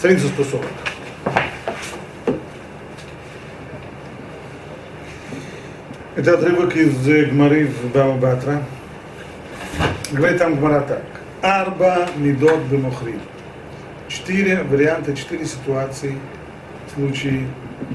Страница 0.00 0.28
140. 0.28 0.64
Это 6.16 6.34
отрывок 6.38 6.74
из 6.74 7.06
Гмары 7.28 7.66
в 7.66 7.92
Баба 7.92 8.14
Батра. 8.14 8.62
Говорит 10.10 10.38
там 10.38 10.56
Гмара 10.56 10.80
так. 10.80 11.02
Арба 11.42 12.08
мидот 12.16 12.60
бемохрим. 12.70 13.20
Четыре 14.08 14.62
варианта, 14.62 15.14
четыре 15.14 15.44
ситуации 15.44 16.16
в 16.86 16.94
случае 16.94 17.46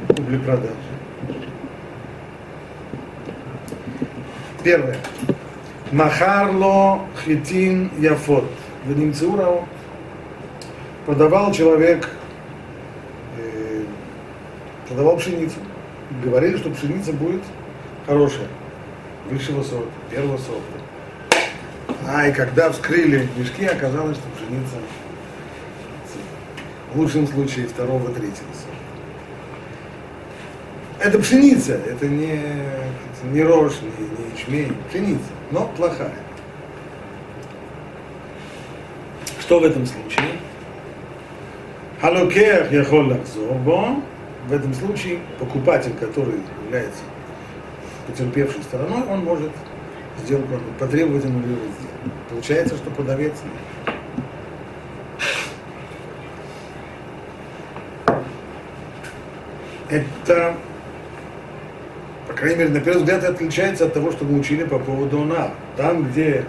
купли-продажи. 0.09 0.75
Первое. 4.63 4.97
Махарло 5.91 7.01
хитин 7.25 7.89
яфот. 7.97 8.45
В 8.83 8.95
Немцеурау 8.95 9.67
продавал 11.05 11.51
человек, 11.53 12.09
э, 13.37 13.83
продавал 14.87 15.17
пшеницу. 15.17 15.57
Говорили, 16.23 16.57
что 16.57 16.69
пшеница 16.69 17.13
будет 17.13 17.41
хорошая, 18.05 18.47
высшего 19.29 19.63
сорта, 19.63 19.89
первого 20.09 20.37
сорта. 20.37 21.49
А 22.07 22.27
и 22.27 22.33
когда 22.33 22.71
вскрыли 22.71 23.27
мешки, 23.35 23.65
оказалось, 23.65 24.17
что 24.17 24.27
пшеница 24.35 24.75
в 26.93 26.99
лучшем 26.99 27.27
случае 27.27 27.67
второго, 27.67 28.09
третьего 28.09 28.31
сорта. 28.53 28.75
Это 30.99 31.19
пшеница, 31.19 31.73
это 31.73 32.07
не, 32.07 32.33
это 32.33 33.27
не 33.31 33.41
рожь, 33.41 33.79
не, 33.81 34.05
не 34.05 34.31
ячмень, 34.31 34.75
пшеница, 34.89 35.25
но 35.51 35.67
плохая. 35.75 36.13
Что 39.39 39.59
в 39.59 39.63
этом 39.63 39.85
случае? 39.85 40.34
Халокех 42.05 42.71
яхол 42.71 43.07
лахзор 43.07 43.95
в 44.47 44.53
этом 44.53 44.75
случае 44.75 45.17
покупатель, 45.39 45.93
который 45.99 46.35
является 46.67 47.01
потерпевшей 48.05 48.61
стороной, 48.61 49.01
он 49.09 49.23
может 49.23 49.49
сделку 50.23 50.53
потребовать 50.77 51.25
аннулировать 51.25 51.71
сделку. 51.79 52.15
Получается, 52.29 52.75
что 52.75 52.91
продавец 52.91 53.33
это, 59.89 60.53
по 62.27 62.33
крайней 62.33 62.57
мере, 62.57 62.69
на 62.69 62.81
первый 62.81 62.99
взгляд, 62.99 63.23
отличается 63.23 63.85
от 63.85 63.95
того, 63.95 64.11
что 64.11 64.25
мы 64.25 64.39
учили 64.39 64.63
по 64.63 64.77
поводу 64.77 65.21
ОНА. 65.21 65.53
Там, 65.75 66.03
где 66.03 66.45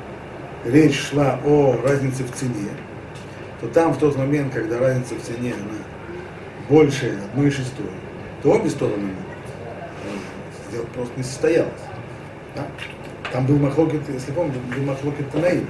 речь 0.66 1.00
шла 1.00 1.40
о 1.46 1.78
разнице 1.82 2.24
в 2.24 2.32
цене, 2.32 2.68
то 3.60 3.68
там 3.68 3.92
в 3.92 3.98
тот 3.98 4.16
момент, 4.16 4.52
когда 4.52 4.78
разница 4.78 5.14
в 5.14 5.22
цене 5.22 5.54
она 5.54 5.78
больше 6.68 7.18
одной 7.24 7.50
шестой, 7.50 7.86
то 8.42 8.52
обе 8.52 8.68
стороны 8.68 9.10
сделка 10.68 10.88
просто 10.92 11.12
не 11.16 11.22
состоялась. 11.22 11.72
Да? 12.54 12.66
Там 13.32 13.46
был 13.46 13.58
махлокет, 13.58 14.02
если 14.08 14.32
помните, 14.32 14.58
был 14.74 14.84
махлокет 14.84 15.30
Танаим. 15.30 15.66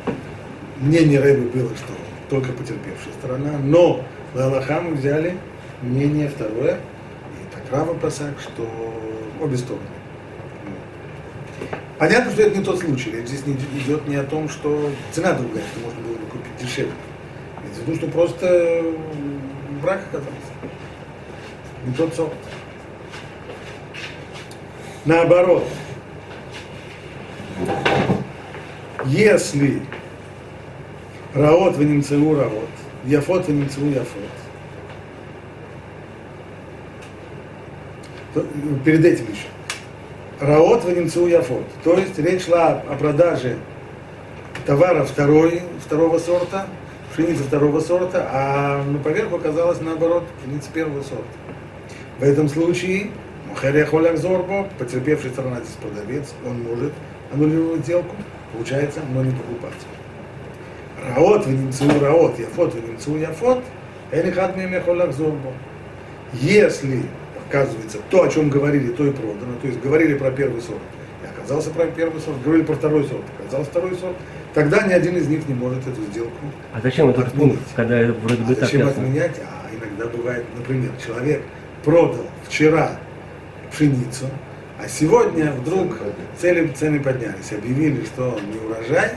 Мнение 0.79 1.21
Рэбы 1.21 1.49
было, 1.49 1.71
что 1.77 1.93
только 2.29 2.53
потерпевшая 2.53 3.13
сторона, 3.19 3.53
но 3.63 4.03
мы 4.35 4.95
взяли 4.95 5.39
мнение 5.81 6.29
второе, 6.29 6.75
и 6.75 7.55
так 7.55 7.63
Рава 7.73 7.95
Просак, 7.95 8.35
что 8.41 8.69
обе 9.41 9.57
стороны. 9.57 9.83
Понятно, 11.99 12.31
что 12.31 12.43
это 12.43 12.59
не 12.59 12.63
тот 12.63 12.79
случай. 12.81 13.25
Здесь 13.25 13.47
не 13.47 13.55
идет 13.55 14.07
не 14.07 14.17
о 14.17 14.25
том, 14.25 14.51
что 14.51 14.91
цена 15.13 15.33
другая, 15.33 15.65
что 15.73 15.81
можно 15.81 16.01
было 16.03 16.13
бы 16.13 16.27
купить 16.27 16.57
дешевле. 16.61 16.93
В 17.87 17.89
виду, 17.89 17.99
что 18.01 18.11
просто 18.11 18.83
брак 19.81 20.01
оказался. 20.11 20.33
Не 21.87 21.95
тот 21.95 22.15
сорт. 22.15 22.33
Наоборот, 25.05 25.65
если 29.05 29.83
раот 31.33 31.77
в 31.77 31.85
немцеву 31.85 32.35
раот, 32.35 32.69
яфот 33.05 33.47
в 33.47 33.51
немцеву 33.51 33.89
яфот, 33.91 34.31
то, 38.35 38.45
перед 38.85 39.05
этим 39.05 39.27
еще, 39.31 39.47
раот 40.41 40.83
в 40.83 40.91
немцеву 40.91 41.29
яфот, 41.29 41.65
то 41.85 41.97
есть 41.97 42.19
речь 42.19 42.47
шла 42.47 42.83
о 42.91 42.97
продаже 42.97 43.59
товара 44.67 45.05
второй, 45.05 45.63
второго 45.85 46.19
сорта, 46.19 46.67
пшеницы 47.17 47.45
второго 47.45 47.81
сорта, 47.81 48.29
а 48.31 48.85
на 48.85 48.99
поверху 48.99 49.37
оказалось 49.37 49.81
наоборот 49.81 50.25
пшеница 50.39 50.71
первого 50.71 51.03
сорта. 51.03 51.25
В 52.19 52.23
этом 52.23 52.49
случае 52.49 53.11
Харехоляк 53.55 54.19
Зорбо, 54.19 54.69
потерпевший 54.79 55.31
сторона 55.31 55.61
здесь 55.61 55.77
продавец, 55.81 56.35
он 56.45 56.63
может 56.63 56.93
аннулировать 57.33 57.81
сделку, 57.81 58.15
получается, 58.53 59.01
но 59.15 59.25
не 59.25 59.31
покупатель. 59.31 59.77
Раот 61.15 61.47
в 61.47 61.51
немцу 61.51 61.85
раот, 62.01 62.39
яфот 62.39 62.75
в 62.75 62.87
немцу 62.87 63.17
яфот, 63.17 63.63
элихат 64.13 64.57
мемехоляк 64.57 65.13
Зорбо. 65.13 65.53
Если 66.35 67.03
оказывается 67.49 67.99
то, 68.11 68.25
о 68.25 68.29
чем 68.29 68.51
говорили, 68.51 68.93
то 68.93 69.07
и 69.07 69.11
продано, 69.11 69.57
то 69.63 69.69
есть 69.69 69.81
говорили 69.81 70.15
про 70.15 70.31
первый 70.31 70.61
сорт, 70.61 70.83
и 71.23 71.27
оказался 71.27 71.71
про 71.71 71.87
первый 71.87 72.21
сорт, 72.21 72.43
говорили 72.43 72.65
про 72.65 72.75
второй 72.75 73.05
сорт, 73.05 73.25
оказался 73.39 73.71
второй 73.71 73.95
сорт, 73.97 74.17
тогда 74.57 74.87
ни 74.87 74.93
один 74.95 75.19
из 75.19 75.29
них 75.29 75.47
не 75.47 75.55
может 75.55 75.87
эту 75.87 76.01
сделку 76.11 76.33
А 76.73 76.81
зачем 76.81 77.11
этот 77.11 77.31
пункт, 77.33 77.61
когда 77.77 77.97
вроде 78.23 78.43
бы 78.43 78.53
а 78.53 78.55
так 78.55 78.65
зачем 78.65 78.87
ясно? 78.87 79.03
отменять? 79.03 79.37
А 79.41 79.67
иногда 79.77 80.07
бывает, 80.17 80.45
например, 80.57 80.91
человек 81.07 81.43
продал 81.85 82.25
вчера 82.49 82.93
пшеницу, 83.71 84.25
а 84.83 84.89
сегодня 84.89 85.53
вдруг 85.53 85.99
цены, 86.41 86.69
цены 86.69 87.01
поднялись, 87.01 87.53
объявили, 87.53 88.03
что 88.07 88.39
не 88.51 88.59
урожай, 88.67 89.11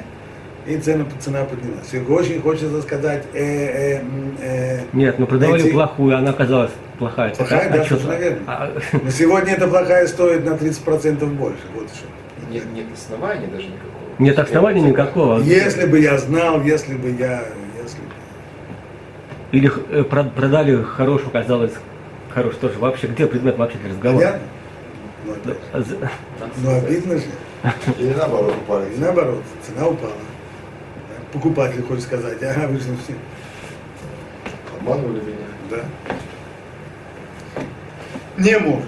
и 0.67 0.77
цена, 0.77 1.05
цена 1.21 1.45
поднялась. 1.45 1.89
Человеку 1.89 2.13
очень 2.15 2.41
хочется 2.41 2.81
сказать, 2.81 3.23
э, 3.33 3.39
э, 3.39 4.01
э, 4.41 4.79
Нет, 4.91 5.19
ну 5.19 5.25
продавали 5.25 5.61
найти- 5.61 5.71
плохую, 5.73 6.17
она 6.17 6.31
оказалась 6.31 6.71
плохая. 6.97 7.33
Плохая, 7.33 7.69
да, 7.71 7.85
совершенно 7.85 8.13
верно. 8.15 8.39
а- 8.45 8.73
Но 8.91 9.09
сегодня 9.09 9.53
эта 9.53 9.67
плохая 9.69 10.05
стоит 10.05 10.43
на 10.45 10.57
30% 10.57 11.31
больше. 11.33 11.61
Вот 11.73 11.87
что. 11.89 12.07
Нет, 12.51 12.63
нет 12.73 12.85
основания 12.93 13.47
даже 13.47 13.67
никакого. 13.67 13.98
Нет 14.19 14.37
основания 14.37 14.81
никакого. 14.81 15.39
Если 15.39 15.85
бы 15.85 15.99
я 15.99 16.17
знал, 16.17 16.61
если 16.61 16.93
бы 16.95 17.09
я, 17.11 17.43
если 17.81 17.99
бы. 17.99 18.13
Или 19.51 19.71
э, 19.91 20.03
про- 20.03 20.25
продали 20.25 20.83
хорошую, 20.83 21.29
оказалось 21.29 21.71
хорошую 22.29 22.59
тоже. 22.59 22.79
Вообще, 22.79 23.07
где 23.07 23.25
предмет 23.27 23.57
вообще 23.57 23.77
для 23.77 23.89
разговора? 23.91 24.19
Понятно? 24.25 24.47
Ну. 25.45 25.53
А 25.73 25.81
за- 25.81 25.97
Ну, 26.57 26.77
обидно 26.77 27.17
же. 27.17 27.23
Или 27.97 28.13
наоборот 28.13 28.55
упали. 28.57 28.93
И 28.93 28.97
наоборот, 28.97 29.41
цена 29.65 29.87
упала. 29.87 30.13
Покупатель 31.31 31.81
хочет 31.83 32.03
сказать, 32.03 32.41
ага, 32.43 32.67
вы 32.67 32.77
же 32.79 32.85
все. 33.03 33.13
Обманули 34.79 35.21
меня. 35.21 35.47
Да. 35.69 35.83
Не 38.37 38.57
может. 38.59 38.85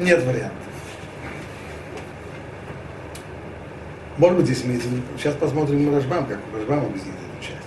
Нет 0.00 0.22
вариантов. 0.24 0.65
Может 4.18 4.38
быть, 4.38 4.46
здесь 4.46 4.64
имеется. 4.64 4.88
Сейчас 5.18 5.34
посмотрим 5.34 5.94
Рашбам, 5.94 6.26
как 6.26 6.38
Рашбам 6.54 6.86
объяснит 6.86 7.12
эту 7.14 7.42
часть. 7.44 7.66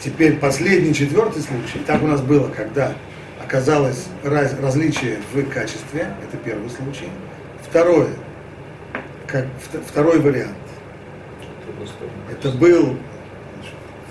Теперь 0.00 0.36
последний, 0.38 0.94
четвертый 0.94 1.42
случай. 1.42 1.78
Так 1.86 2.02
у 2.02 2.06
нас 2.06 2.20
было, 2.20 2.48
когда 2.48 2.94
оказалось 3.42 4.06
раз- 4.22 4.54
различие 4.60 5.18
в 5.32 5.42
качестве. 5.50 6.14
Это 6.22 6.36
первый 6.44 6.70
случай. 6.70 7.08
Второе. 7.68 8.08
Как, 9.26 9.46
вт- 9.46 9.82
второй 9.86 10.20
вариант. 10.20 10.56
Это 12.30 12.50
был 12.52 12.96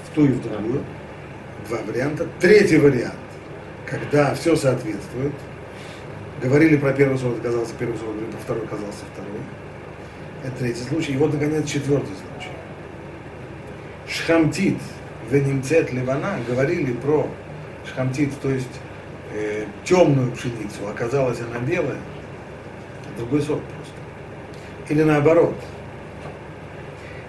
в 0.06 0.16
ту 0.16 0.26
и 0.26 0.30
в 0.30 0.42
другую. 0.42 0.84
Два 1.70 1.78
варианта. 1.88 2.28
Третий 2.40 2.78
вариант, 2.78 3.14
когда 3.86 4.34
все 4.36 4.56
соответствует. 4.56 5.32
Говорили 6.44 6.76
про 6.76 6.92
первый 6.92 7.18
сорт, 7.20 7.40
оказался 7.40 7.74
первый 7.78 7.98
сорт, 8.00 8.16
второй, 8.44 8.64
оказался 8.64 9.04
второй. 9.14 9.40
Это 10.44 10.58
третий 10.58 10.84
случай. 10.84 11.14
И 11.14 11.18
вот, 11.18 11.34
наконец, 11.34 11.70
четвертый 11.70 12.08
случай. 12.16 12.52
Шхамтит, 14.08 14.78
венимцет 15.30 15.92
ливана, 15.94 16.40
говорили 16.48 16.94
про 16.94 17.28
шхамтит, 17.86 18.32
то 18.42 18.50
есть 18.50 18.80
э, 19.34 19.66
темную 19.84 20.32
пшеницу, 20.32 20.88
оказалась 20.90 21.40
она 21.40 21.60
белая, 21.66 21.98
другой 23.18 23.42
сорт 23.42 23.62
просто. 23.64 24.94
Или 24.94 25.04
наоборот, 25.04 25.56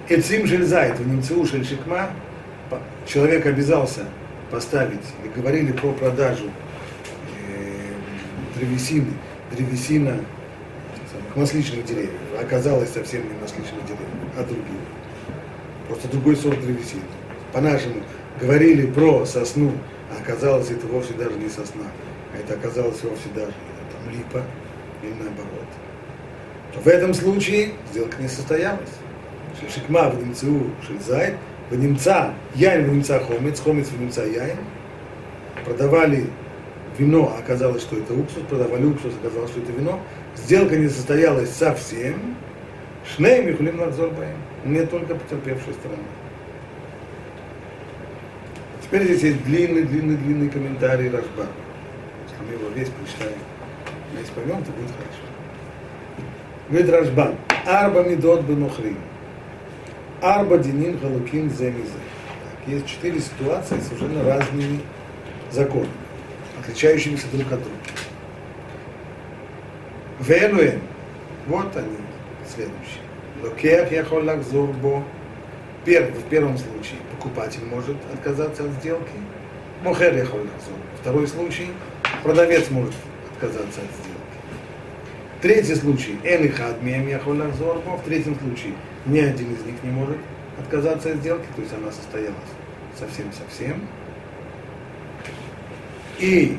Эцим 0.08 0.46
шельзайт, 0.46 0.98
в 0.98 1.08
немцу 1.08 1.46
шельшикма, 1.46 2.10
человек 3.06 3.46
обязался 3.46 4.04
поставить, 4.50 5.00
или 5.22 5.32
говорили 5.32 5.72
про 5.72 5.92
продажу 5.92 6.50
э, 7.48 8.58
древесины, 8.58 9.12
древесина 9.52 10.16
масличных 11.36 11.84
деревьев, 11.84 12.12
оказалось 12.40 12.90
совсем 12.90 13.22
не 13.22 13.34
масличных 13.40 13.84
деревьев, 13.86 14.08
а 14.36 14.42
другие. 14.42 14.80
Просто 15.88 16.08
другой 16.08 16.36
сорт 16.36 16.60
древесины. 16.60 17.02
по-нашему 17.52 18.02
говорили 18.40 18.86
про 18.86 19.26
сосну, 19.26 19.72
а 20.10 20.22
оказалось 20.22 20.70
это 20.70 20.86
вовсе 20.86 21.14
даже 21.14 21.34
не 21.36 21.48
сосна, 21.48 21.84
а 22.32 22.38
это 22.38 22.54
оказалось 22.54 23.02
вовсе 23.02 23.28
даже 23.34 23.52
там, 23.52 24.12
липа 24.12 24.42
или 25.02 25.12
наоборот, 25.12 25.68
то 26.72 26.80
в 26.80 26.86
этом 26.86 27.14
случае 27.14 27.72
сделка 27.90 28.20
не 28.20 28.28
состоялась. 28.28 28.90
Шикма 29.72 30.08
в 30.08 30.18
немцу 30.18 30.70
шельзай, 30.86 31.36
в 31.70 31.78
немца 31.78 32.34
яйн 32.54 32.84
в 32.84 32.94
немца 32.94 33.20
хомец, 33.20 33.60
хомец 33.60 33.88
в 33.88 34.00
немца 34.00 34.24
яйн. 34.24 34.56
Продавали 35.64 36.26
вино, 36.98 37.32
а 37.34 37.38
оказалось, 37.38 37.82
что 37.82 37.96
это 37.96 38.14
уксус, 38.14 38.42
продавали 38.48 38.84
уксус, 38.86 39.12
оказалось, 39.22 39.50
что 39.50 39.60
это 39.60 39.72
вино. 39.72 40.00
Сделка 40.36 40.76
не 40.76 40.88
состоялась 40.88 41.50
совсем. 41.50 42.36
Шнеем 43.14 43.48
и 43.48 43.52
хулим 43.52 43.76
надзорбаем. 43.76 44.36
Не 44.64 44.86
только 44.86 45.14
потерпевшая 45.14 45.74
сторона. 45.74 46.02
Теперь 48.82 49.04
здесь 49.04 49.22
есть 49.22 49.44
длинный, 49.44 49.82
длинный, 49.82 50.16
длинный 50.16 50.50
комментарий 50.50 51.10
Рашба. 51.10 51.46
Если 52.26 52.44
мы 52.46 52.52
его 52.52 52.68
весь 52.74 52.88
прочитаем, 52.88 53.38
весь 54.16 54.28
поймем, 54.28 54.62
то 54.64 54.70
будет 54.72 54.90
хорошо. 54.90 55.22
Говорит 56.68 56.90
Рашбан, 56.90 57.34
Арба 57.66 58.02
Мидот 58.02 58.42
Бенухрим. 58.42 58.98
Арба 60.20 60.58
Динин 60.58 60.98
Галукин 60.98 61.50
Земизе. 61.50 61.90
Есть 62.66 62.86
четыре 62.86 63.20
ситуации 63.20 63.80
совершенно 63.80 64.24
разными 64.24 64.80
законами, 65.50 65.90
отличающимися 66.60 67.26
друг 67.32 67.50
от 67.52 67.60
друга. 67.60 67.76
Венуэн. 70.22 70.80
Вот 71.46 71.76
они, 71.76 71.96
следующие. 72.46 73.02
Локех 73.42 73.90
яхол 73.90 74.24
лакзорбо. 74.24 75.02
Пер, 75.84 76.12
в 76.12 76.22
первом 76.28 76.56
случае 76.58 77.00
покупатель 77.10 77.64
может 77.64 77.96
отказаться 78.14 78.64
от 78.64 78.70
сделки. 78.72 79.10
Мохер 79.82 80.16
яхол 80.16 80.38
лакзорбо. 80.38 80.82
Второй 81.00 81.26
случай 81.26 81.68
продавец 82.22 82.70
может 82.70 82.94
отказаться 83.32 83.80
от 83.80 83.86
сделки. 83.86 84.22
Третий 85.40 85.74
случай, 85.74 86.16
эн 86.22 86.44
и 86.44 86.48
хадмием 86.48 87.08
яхол 87.08 87.34
лакзорбо. 87.34 87.96
В 87.96 88.04
третьем 88.04 88.38
случае 88.38 88.74
ни 89.06 89.18
один 89.18 89.52
из 89.54 89.64
них 89.64 89.82
не 89.82 89.90
может 89.90 90.18
отказаться 90.56 91.10
от 91.10 91.16
сделки, 91.16 91.46
то 91.56 91.62
есть 91.62 91.74
она 91.74 91.90
состоялась 91.90 92.36
совсем-совсем. 92.96 93.88
И 96.20 96.58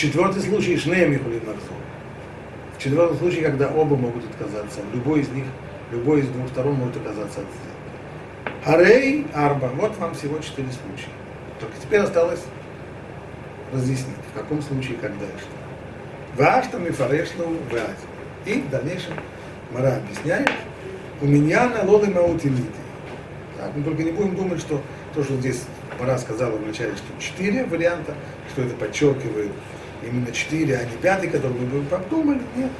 четвертый 0.00 0.40
случай 0.40 0.78
Шнеем 0.78 1.12
Ихулин. 1.12 1.42
В 2.74 2.82
четвертом 2.82 3.18
случае, 3.18 3.42
когда 3.42 3.68
оба 3.68 3.96
могут 3.96 4.24
отказаться, 4.24 4.80
любой 4.94 5.20
из 5.20 5.28
них, 5.28 5.44
любой 5.92 6.20
из 6.20 6.28
двух 6.28 6.48
сторон 6.48 6.76
может 6.76 6.96
отказаться 6.96 7.40
от 7.40 7.46
сделки. 7.46 8.64
Харей 8.64 9.26
Арба, 9.34 9.68
вот 9.74 9.98
вам 9.98 10.14
всего 10.14 10.38
четыре 10.38 10.68
случая. 10.68 11.12
Только 11.60 11.74
теперь 11.82 12.00
осталось 12.00 12.40
разъяснить, 13.74 14.16
в 14.32 14.38
каком 14.38 14.62
случае, 14.62 14.96
когда 14.96 15.26
и 15.26 15.38
что. 15.38 16.42
Ваштам 16.42 16.86
и 16.86 16.90
фарешлу 16.90 17.58
вази. 17.70 17.84
И 18.46 18.62
в 18.62 18.70
дальнейшем 18.70 19.12
Мара 19.70 19.96
объясняет, 19.96 20.50
у 21.20 21.26
меня 21.26 21.68
на 21.68 21.82
лолы 21.82 22.06
маутилиты. 22.06 22.64
Так, 23.58 23.76
мы 23.76 23.84
только 23.84 24.02
не 24.02 24.12
будем 24.12 24.34
думать, 24.34 24.60
что 24.60 24.80
то, 25.14 25.22
что 25.22 25.36
здесь 25.36 25.64
Мара 25.98 26.16
сказала 26.16 26.56
вначале, 26.56 26.94
что 26.96 27.22
четыре 27.22 27.64
варианта, 27.64 28.14
что 28.54 28.62
это 28.62 28.74
подчеркивает 28.76 29.50
именно 30.02 30.30
четыре, 30.32 30.76
а 30.76 30.84
не 30.84 30.96
пятый, 31.00 31.28
который 31.28 31.52
мы 31.52 31.80
бы 31.80 31.86
подумали, 31.86 32.40
нет. 32.56 32.70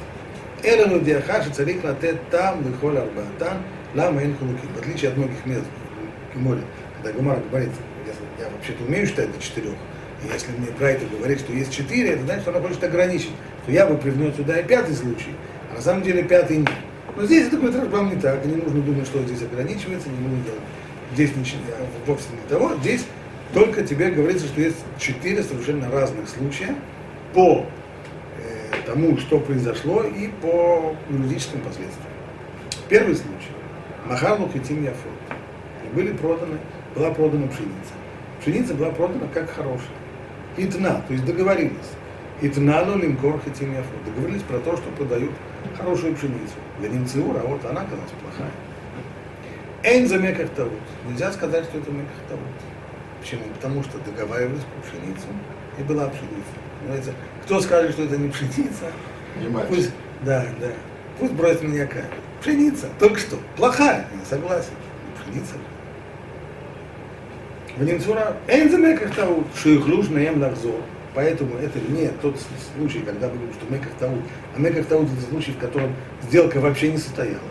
Эрану 0.63 0.99
диахаши 0.99 1.49
царик 1.49 1.83
латет 1.83 2.17
там 2.29 2.67
лихоль 2.67 2.97
арбатан 2.97 3.57
лама 3.95 4.23
эн 4.23 4.35
хулуки. 4.37 4.65
В 4.75 4.79
отличие 4.79 5.11
от 5.11 5.17
многих 5.17 5.45
мест 5.45 5.65
в 6.33 6.61
когда 7.01 7.17
Гумар 7.17 7.39
говорит, 7.49 7.71
я, 8.05 8.45
я 8.45 8.51
вообще-то 8.51 8.83
умею 8.83 9.07
считать 9.07 9.31
до 9.31 9.41
четырех, 9.41 9.73
и 10.23 10.31
если 10.31 10.51
мне 10.51 10.67
про 10.67 10.91
это 10.91 11.05
говорит, 11.07 11.39
что 11.39 11.51
есть 11.51 11.73
четыре, 11.73 12.11
это 12.11 12.23
значит, 12.23 12.43
что 12.43 12.51
она 12.51 12.61
хочет 12.61 12.83
ограничить, 12.83 13.31
то 13.65 13.71
я 13.71 13.87
бы 13.87 13.97
привнес 13.97 14.35
сюда 14.35 14.59
и 14.59 14.63
пятый 14.63 14.95
случай, 14.95 15.35
а 15.71 15.75
на 15.75 15.81
самом 15.81 16.03
деле 16.03 16.23
пятый 16.23 16.57
нет. 16.57 16.69
Но 17.15 17.25
здесь 17.25 17.49
будет 17.49 17.75
Рашбам 17.75 18.13
не 18.13 18.21
так, 18.21 18.45
не 18.45 18.55
нужно 18.55 18.81
думать, 18.81 19.07
что 19.07 19.21
здесь 19.23 19.41
ограничивается, 19.41 20.09
не 20.09 20.17
нужно 20.19 20.43
делать. 20.45 20.61
Здесь 21.13 21.35
ничего, 21.35 21.59
вовсе 22.05 22.27
не 22.31 22.49
того. 22.49 22.73
Здесь 22.81 23.05
только 23.53 23.83
тебе 23.83 24.11
говорится, 24.11 24.47
что 24.47 24.61
есть 24.61 24.77
четыре 24.97 25.43
совершенно 25.43 25.89
разных 25.91 26.29
случая 26.29 26.75
по 27.33 27.65
э, 28.37 28.75
тому, 28.85 29.17
что 29.17 29.39
произошло, 29.39 30.03
и 30.03 30.27
по 30.27 30.95
юридическим 31.09 31.61
последствиям. 31.61 32.11
Первый 32.89 33.15
случай. 33.15 33.51
Махарлу 34.05 34.49
Хитим 34.49 34.83
Яфот. 34.83 35.11
Были 35.93 36.13
проданы, 36.13 36.57
была 36.95 37.11
продана 37.11 37.47
пшеница. 37.47 37.93
Пшеница 38.39 38.73
была 38.73 38.91
продана 38.91 39.27
как 39.33 39.49
хорошая. 39.49 39.89
Итна, 40.57 41.01
то 41.07 41.13
есть 41.13 41.25
договорились. 41.25 41.91
Итнану 42.41 42.97
лимкор 42.97 43.39
хитим 43.45 43.73
яфот. 43.73 44.03
Договорились 44.03 44.41
про 44.41 44.57
то, 44.59 44.75
что 44.75 44.89
продают 44.91 45.31
хорошую 45.77 46.15
пшеницу. 46.15 46.55
Венемциур, 46.79 47.37
а 47.37 47.47
вот 47.47 47.63
она 47.65 47.81
оказалась 47.81 48.11
плохая. 48.21 48.51
Эйн 49.83 50.07
за 50.07 50.17
меках 50.17 50.49
тавут. 50.49 50.79
Нельзя 51.07 51.31
сказать, 51.31 51.65
что 51.65 51.77
это 51.77 51.91
меках 51.91 52.15
тавут. 52.27 52.47
Почему? 53.19 53.43
Потому 53.53 53.83
что 53.83 53.99
договаривались 53.99 54.63
про 54.63 54.89
пшеницу, 54.89 55.27
и 55.77 55.83
была 55.83 56.07
пшеница. 56.07 56.60
Понимаете? 56.81 57.13
Кто 57.43 57.59
скажет, 57.61 57.91
что 57.91 58.03
это 58.03 58.17
не 58.17 58.29
пшеница? 58.29 58.91
Не. 59.39 59.47
Пусть, 59.67 59.91
да, 60.23 60.45
да. 60.59 60.67
Пусть 61.19 61.33
бросит 61.33 61.61
меня 61.63 61.85
камень. 61.85 62.07
Пшеница, 62.41 62.87
только 62.99 63.19
что. 63.19 63.37
Плохая, 63.55 64.07
я 64.19 64.25
согласен. 64.25 64.73
Пшеница. 65.21 65.53
Венемцура, 67.77 68.35
эйн 68.47 68.69
за 68.69 68.77
меках 68.77 69.15
тавут. 69.15 69.47
Шейхлуш 69.55 70.09
наем 70.09 70.41
лахзор. 70.41 70.81
Поэтому 71.13 71.57
это 71.57 71.79
не 71.79 72.07
тот 72.21 72.37
случай, 72.75 72.99
когда 72.99 73.27
мы 73.27 73.33
говорим, 73.33 73.53
что 73.53 73.73
Меках 73.73 73.91
Таут. 73.99 74.21
А 74.55 74.59
Меках 74.59 74.85
Таут 74.85 75.09
это 75.11 75.29
случай, 75.29 75.51
в 75.51 75.57
котором 75.57 75.93
сделка 76.21 76.59
вообще 76.59 76.91
не 76.91 76.97
состоялась. 76.97 77.41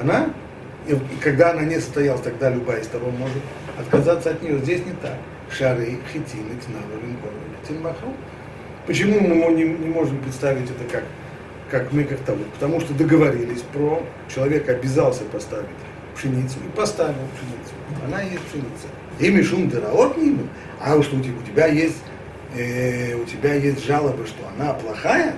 Она, 0.00 0.30
и 0.86 0.96
когда 1.20 1.50
она 1.50 1.62
не 1.62 1.78
состоялась, 1.78 2.22
тогда 2.22 2.48
любая 2.48 2.80
из 2.80 2.86
сторон 2.86 3.14
может 3.16 3.42
отказаться 3.78 4.30
от 4.30 4.42
нее. 4.42 4.58
Здесь 4.58 4.84
не 4.84 4.92
так. 4.92 5.18
Шары, 5.50 5.98
хитин, 6.10 6.48
тинбахру. 7.68 8.14
Почему 8.86 9.20
мы 9.20 9.34
не, 9.52 9.64
не 9.64 9.88
можем 9.88 10.18
представить 10.18 10.70
это 10.70 10.84
как, 10.90 11.04
как 11.70 11.92
Меках 11.92 12.20
Таут? 12.20 12.46
Потому 12.54 12.80
что 12.80 12.94
договорились 12.94 13.62
про, 13.72 14.02
человек 14.32 14.68
обязался 14.68 15.24
поставить 15.24 15.66
пшеницу 16.14 16.58
и 16.64 16.76
поставил 16.76 17.14
пшеницу. 17.34 18.04
Она 18.06 18.22
есть 18.22 18.42
пшеница. 18.42 18.86
И 19.18 19.30
Мишум 19.30 19.68
Дераот 19.68 20.16
не 20.16 20.38
а 20.80 20.94
уж 20.96 21.08
у 21.08 21.20
тебя 21.20 21.66
есть 21.66 21.96
э, 22.54 23.14
у 23.14 23.24
тебя 23.24 23.54
есть 23.54 23.84
жалобы, 23.84 24.26
что 24.26 24.46
она 24.54 24.74
плохая, 24.74 25.36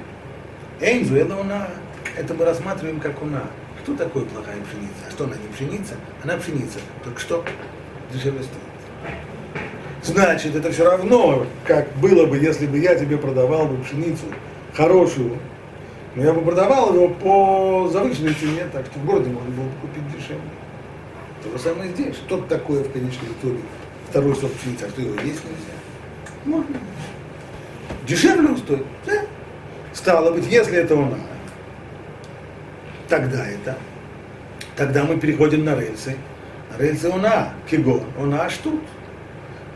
Эйнзу, 0.80 1.16
это 1.16 1.40
она, 1.40 1.68
это 2.16 2.34
мы 2.34 2.44
рассматриваем 2.44 3.00
как 3.00 3.20
она. 3.22 3.44
Кто 3.82 3.94
такой 3.94 4.24
плохая 4.26 4.56
пшеница? 4.56 5.06
А 5.08 5.10
что 5.10 5.24
она 5.24 5.34
не 5.36 5.48
пшеница? 5.48 5.94
Она 6.22 6.36
пшеница. 6.36 6.78
Только 7.02 7.20
что 7.20 7.44
дешевле 8.12 8.42
стоит. 8.42 9.14
Значит, 10.02 10.54
это 10.54 10.70
все 10.70 10.84
равно, 10.84 11.46
как 11.64 11.88
было 11.96 12.26
бы, 12.26 12.38
если 12.38 12.66
бы 12.66 12.78
я 12.78 12.94
тебе 12.94 13.16
продавал 13.18 13.66
бы 13.66 13.82
пшеницу 13.82 14.24
хорошую, 14.74 15.38
но 16.14 16.24
я 16.24 16.32
бы 16.32 16.40
продавал 16.40 16.94
его 16.94 17.08
по 17.08 17.88
завышенной 17.92 18.34
цене, 18.34 18.66
так 18.72 18.86
что 18.86 18.98
в 18.98 19.04
городе 19.04 19.30
можно 19.30 19.50
было 19.50 19.64
бы 19.64 19.80
купить 19.80 20.06
дешевле. 20.12 20.40
То 21.42 21.50
же 21.50 21.58
самое 21.58 21.90
здесь. 21.90 22.16
Что 22.16 22.38
такое 22.38 22.82
в 22.82 22.92
конечном 22.92 23.32
итоге 23.40 23.58
второй 24.08 24.34
сорт 24.36 24.52
пшеницы, 24.54 24.84
а 24.84 24.88
что 24.88 25.00
его 25.00 25.14
есть 25.14 25.42
нельзя? 25.44 25.74
Можно. 26.44 26.76
Дешевле 28.06 28.48
он 28.48 28.56
стоит. 28.56 28.86
Да? 29.06 29.12
Стало 29.92 30.32
быть, 30.32 30.46
если 30.50 30.78
это 30.78 30.94
она, 30.94 31.18
тогда 33.08 33.46
это, 33.46 33.76
тогда 34.76 35.04
мы 35.04 35.18
переходим 35.18 35.64
на 35.64 35.74
рельсы. 35.74 36.16
Рельсы 36.78 37.06
она, 37.06 37.52
киго, 37.68 38.02
она 38.18 38.48
штут. 38.48 38.80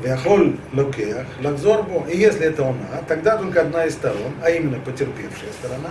Вяхоль 0.02 0.56
локех, 0.72 1.26
лакзорбо. 1.42 2.04
И 2.08 2.16
если 2.16 2.46
это 2.46 2.66
она, 2.66 3.02
тогда 3.06 3.36
только 3.36 3.60
одна 3.60 3.84
из 3.86 3.94
сторон, 3.94 4.32
а 4.42 4.50
именно 4.50 4.78
потерпевшая 4.80 5.52
сторона, 5.60 5.90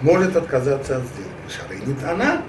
может 0.00 0.36
отказаться 0.36 0.96
от 0.96 1.04
сделки. 1.04 1.30
Шарынит 1.48 2.04
она. 2.04 2.42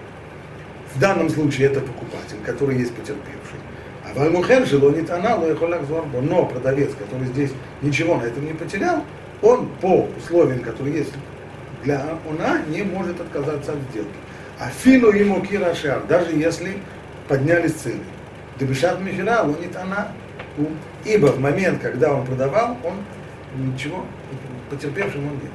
В 0.95 0.99
данном 0.99 1.29
случае 1.29 1.67
это 1.67 1.81
покупатель, 1.81 2.37
который 2.45 2.77
есть 2.77 2.93
потерпевший. 2.93 3.59
А 4.05 4.17
Вальмухер 4.17 4.65
желонит 4.65 5.09
она, 5.09 5.35
лоехолакзорбо. 5.35 6.21
Но 6.21 6.45
продавец, 6.45 6.91
который 6.97 7.27
здесь 7.27 7.51
ничего 7.81 8.17
на 8.17 8.23
этом 8.23 8.45
не 8.45 8.53
потерял, 8.53 9.03
он 9.41 9.67
по 9.81 10.07
условиям, 10.17 10.61
которые 10.61 10.97
есть 10.97 11.13
для 11.83 12.01
она, 12.29 12.61
не 12.67 12.83
может 12.83 13.19
отказаться 13.19 13.73
от 13.73 13.79
сделки. 13.91 14.09
А 14.59 14.69
филу 14.69 15.11
ему 15.11 15.41
кирашар, 15.41 16.03
даже 16.07 16.31
если 16.31 16.77
поднялись 17.27 17.73
цены. 17.73 18.03
Дебешат 18.59 19.01
Михира, 19.01 19.41
лонит 19.43 19.75
она. 19.75 20.09
Ибо 21.05 21.27
в 21.27 21.39
момент, 21.39 21.81
когда 21.81 22.13
он 22.13 22.25
продавал, 22.25 22.77
он 22.83 23.73
ничего, 23.73 24.05
потерпевшим 24.69 25.25
он 25.25 25.33
нет. 25.33 25.51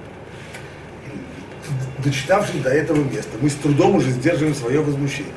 Дочитавшись 2.05 2.61
до 2.63 2.71
этого 2.71 3.03
места, 3.05 3.37
мы 3.41 3.49
с 3.49 3.55
трудом 3.55 3.97
уже 3.97 4.11
сдерживаем 4.11 4.55
свое 4.55 4.81
возмущение. 4.81 5.33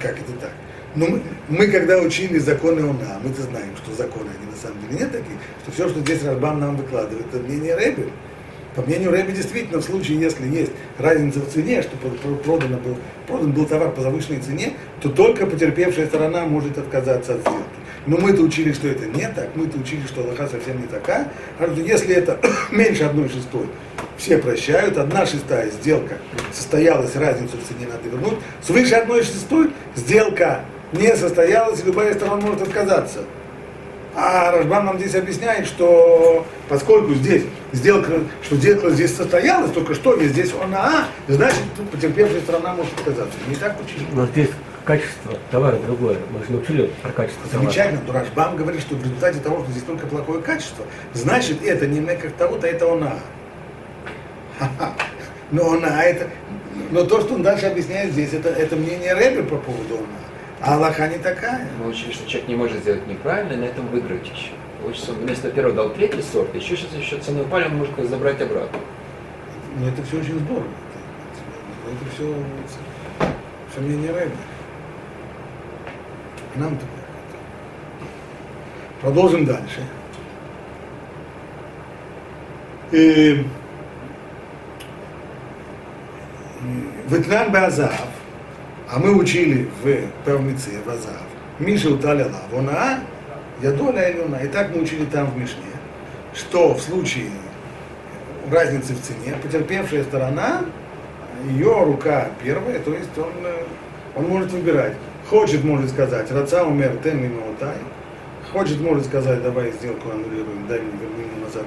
Как 0.00 0.12
это 0.18 0.32
так? 0.40 0.52
Но 0.94 1.06
мы, 1.06 1.22
мы, 1.48 1.66
когда 1.68 1.98
учили 1.98 2.38
законы 2.38 2.84
УНА, 2.84 3.20
мы-то 3.22 3.42
знаем, 3.42 3.74
что 3.82 3.94
законы, 3.94 4.28
они 4.38 4.50
на 4.50 4.56
самом 4.56 4.80
деле 4.82 5.00
нет 5.00 5.12
таких, 5.12 5.36
что 5.62 5.72
все, 5.72 5.88
что 5.88 6.00
здесь 6.00 6.22
Рашбам 6.24 6.60
нам 6.60 6.76
выкладывает, 6.76 7.26
это 7.32 7.42
мнение 7.42 7.74
Рэби. 7.74 8.08
По 8.74 8.82
мнению 8.82 9.10
Рэби, 9.10 9.32
действительно, 9.32 9.80
в 9.80 9.84
случае, 9.84 10.20
если 10.20 10.46
есть 10.48 10.72
разница 10.98 11.40
в 11.40 11.48
цене, 11.48 11.82
что 11.82 11.96
продано 12.36 12.78
был, 12.78 12.96
продан 13.26 13.52
был 13.52 13.66
товар 13.66 13.90
по 13.92 14.02
завышенной 14.02 14.40
цене, 14.40 14.74
то 15.00 15.08
только 15.08 15.46
потерпевшая 15.46 16.06
сторона 16.06 16.44
может 16.44 16.76
отказаться 16.76 17.34
от 17.34 17.40
сделки. 17.40 17.81
Но 18.06 18.16
мы-то 18.16 18.42
учили, 18.42 18.72
что 18.72 18.88
это 18.88 19.06
не 19.06 19.28
так, 19.28 19.50
мы-то 19.54 19.78
учили, 19.78 20.04
что 20.06 20.22
Аллаха 20.22 20.48
совсем 20.48 20.80
не 20.80 20.86
такая. 20.86 21.28
Если 21.76 22.14
это 22.14 22.38
меньше 22.70 23.04
одной 23.04 23.28
шестой, 23.28 23.66
все 24.16 24.38
прощают, 24.38 24.98
одна 24.98 25.24
шестая 25.26 25.70
сделка 25.70 26.16
состоялась, 26.52 27.14
разницу 27.16 27.56
в 27.56 27.68
цене 27.68 27.86
надо 27.86 28.08
вернуть, 28.08 28.38
свыше 28.62 28.94
одной 28.94 29.22
шестой 29.22 29.70
сделка 29.94 30.64
не 30.92 31.14
состоялась, 31.16 31.84
любая 31.84 32.14
сторона 32.14 32.36
может 32.36 32.62
отказаться. 32.62 33.20
А 34.14 34.52
Рожбан 34.52 34.84
нам 34.84 34.98
здесь 34.98 35.14
объясняет, 35.14 35.66
что 35.66 36.46
поскольку 36.68 37.14
здесь 37.14 37.44
сделка, 37.72 38.20
что 38.42 38.56
сделка 38.56 38.90
здесь 38.90 39.16
состоялась, 39.16 39.70
только 39.72 39.94
что, 39.94 40.14
и 40.14 40.28
здесь 40.28 40.50
она, 40.62 41.06
значит, 41.28 41.62
потерпевшая 41.90 42.42
сторона 42.42 42.74
может 42.74 42.92
отказаться. 42.98 43.38
Не 43.48 43.56
так 43.56 43.76
учили. 43.80 44.04
Качество 44.84 45.38
товара 45.50 45.76
другое. 45.76 46.18
Мы 46.30 46.44
же 46.44 46.52
научили 46.52 46.90
про 47.02 47.12
качество 47.12 47.48
товара. 47.48 47.64
Замечательно, 47.64 48.00
но 48.06 48.12
Рашбам 48.12 48.56
говорит, 48.56 48.80
что 48.80 48.96
в 48.96 49.02
результате 49.02 49.38
того, 49.38 49.62
что 49.62 49.70
здесь 49.70 49.84
только 49.84 50.06
плохое 50.06 50.42
качество, 50.42 50.84
значит, 51.14 51.62
это 51.62 51.86
не 51.86 52.04
как 52.16 52.32
того-то, 52.32 52.66
это 52.66 52.92
она. 52.92 53.14
Но 55.52 55.72
она 55.72 56.02
это, 56.02 56.30
но 56.90 57.04
то, 57.04 57.20
что 57.20 57.34
он 57.34 57.42
дальше 57.42 57.66
объясняет 57.66 58.12
здесь, 58.12 58.32
это, 58.32 58.48
это 58.48 58.74
мнение 58.74 59.14
Рэбби 59.14 59.42
по 59.42 59.56
поводу 59.56 59.98
она. 59.98 60.06
А 60.60 60.76
Аллаха 60.76 61.08
не 61.08 61.18
такая. 61.18 61.68
Мы 61.78 61.90
учили, 61.90 62.12
что 62.12 62.28
человек 62.28 62.48
не 62.48 62.54
может 62.54 62.78
сделать 62.78 63.06
неправильно, 63.06 63.52
и 63.52 63.56
на 63.56 63.64
этом 63.64 63.86
выиграть 63.88 64.24
еще. 64.24 64.52
Получится, 64.80 65.12
он 65.12 65.18
вместо 65.18 65.50
первого 65.50 65.74
дал 65.74 65.90
третий 65.90 66.22
сорт, 66.22 66.54
еще 66.54 66.76
сейчас 66.76 66.92
еще 66.94 67.18
цену 67.18 67.42
упали, 67.42 67.66
он 67.66 67.76
может 67.76 67.94
забрать 68.08 68.40
обратно. 68.40 68.78
Но 69.76 69.88
это 69.88 70.02
все 70.04 70.18
очень 70.18 70.38
здорово. 70.40 70.66
Это, 71.86 71.94
это 71.94 72.14
все, 72.14 72.34
все 73.70 73.80
мнение 73.80 74.12
Рэбби. 74.12 74.32
Нам. 76.56 76.78
Продолжим 79.00 79.44
дальше. 79.44 79.80
И 82.92 83.44
Ветнан 87.08 87.50
Базав, 87.50 87.92
а 88.90 88.98
мы 88.98 89.14
учили 89.14 89.68
в 89.82 90.24
Павмице, 90.24 90.70
в 90.84 90.90
Азав, 90.90 91.22
Миша 91.58 91.88
уталяла, 91.88 92.42
вона, 92.50 93.00
я 93.62 93.72
доля 93.72 94.10
Илюна. 94.10 94.36
И 94.36 94.48
так 94.48 94.74
мы 94.74 94.82
учили 94.82 95.06
там 95.06 95.26
в 95.30 95.38
Мишне, 95.38 95.62
что 96.34 96.74
в 96.74 96.80
случае 96.80 97.30
разницы 98.50 98.94
в 98.94 99.00
цене, 99.00 99.36
потерпевшая 99.42 100.04
сторона, 100.04 100.64
ее 101.48 101.84
рука 101.84 102.28
первая, 102.42 102.78
то 102.78 102.92
есть 102.92 103.16
он, 103.16 103.32
он 104.16 104.24
может 104.24 104.50
выбирать. 104.52 104.94
Хочет, 105.28 105.64
может 105.64 105.90
сказать, 105.90 106.30
раца 106.30 106.64
умер, 106.64 106.98
тен 107.02 107.22
мимаутай. 107.22 107.76
Хочет, 108.52 108.80
может 108.80 109.06
сказать, 109.06 109.42
давай 109.42 109.72
сделку 109.72 110.10
аннулируем, 110.10 110.66
дай 110.68 110.80
мне, 110.80 110.92
верни 111.00 111.24
мне 111.24 111.44
назад 111.44 111.64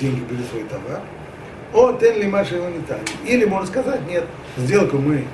деньги, 0.00 0.20
бери 0.20 0.42
свой 0.50 0.64
товар. 0.64 1.02
О, 1.74 1.92
тен 1.98 2.18
ли 2.18 2.26
маши 2.26 2.54
его 2.54 2.68
не 2.68 3.30
Или 3.30 3.44
может 3.44 3.68
сказать, 3.68 4.00
нет, 4.08 4.24
сделку 4.56 4.96
мы 4.96 5.24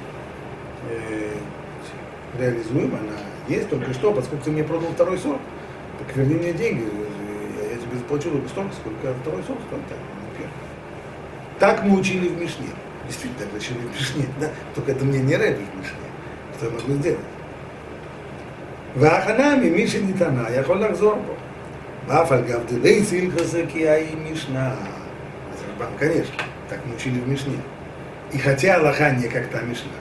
э, 0.91 1.33
реализуем, 2.39 2.95
она 2.95 3.19
есть, 3.49 3.69
только 3.69 3.93
что, 3.93 4.13
поскольку 4.13 4.45
ты 4.45 4.51
мне 4.51 4.65
продал 4.65 4.91
второй 4.93 5.19
сорт, 5.19 5.41
так 5.99 6.17
верни 6.17 6.35
мне 6.35 6.53
деньги, 6.53 6.83
я, 6.83 7.75
я 7.75 7.77
тебе 7.77 7.97
заплачу 7.99 8.31
только 8.31 8.49
столько, 8.49 8.73
сколько 8.75 9.15
второй 9.21 9.43
сорт 9.45 9.61
стоит, 9.69 9.87
так, 9.89 9.99
первый. 10.37 10.53
Так 11.59 11.85
мы 11.85 11.99
учили 11.99 12.29
в 12.29 12.41
Мишне. 12.41 12.67
Действительно, 13.07 13.47
так 13.47 13.57
учили 13.57 13.79
в 13.79 13.95
Мишне, 13.95 14.27
да? 14.41 14.49
Только 14.75 14.93
это 14.93 15.05
мне 15.05 15.21
не 15.21 15.37
рэп 15.37 15.59
в 15.59 15.79
Мишне. 15.79 16.12
Что 16.62 16.66
я 16.66 16.72
могу 16.72 16.94
сделать? 16.94 17.20
וההכנה 19.00 19.56
ממי 19.56 19.88
שניתנה 19.88 20.52
יכול 20.52 20.78
לחזור 20.78 21.16
בו. 21.16 21.34
ואף 22.08 22.32
על 22.32 22.42
גב 22.42 22.60
דילי 22.66 23.04
סילחסה 23.04 23.62
כי 23.70 23.90
האי 23.90 24.16
משנה. 24.32 24.72
אז 24.72 25.64
רבן, 25.76 25.98
конечно, 26.00 26.44
так 26.70 26.80
мы 26.86 26.96
учили 26.96 27.20
в 27.20 27.28
Мишне. 27.28 27.60
И 28.32 28.38
хотя 28.38 28.76
Аллаха 28.76 29.12
не 29.12 29.28
как 29.28 29.48
та 29.48 29.62
Мишна. 29.62 29.92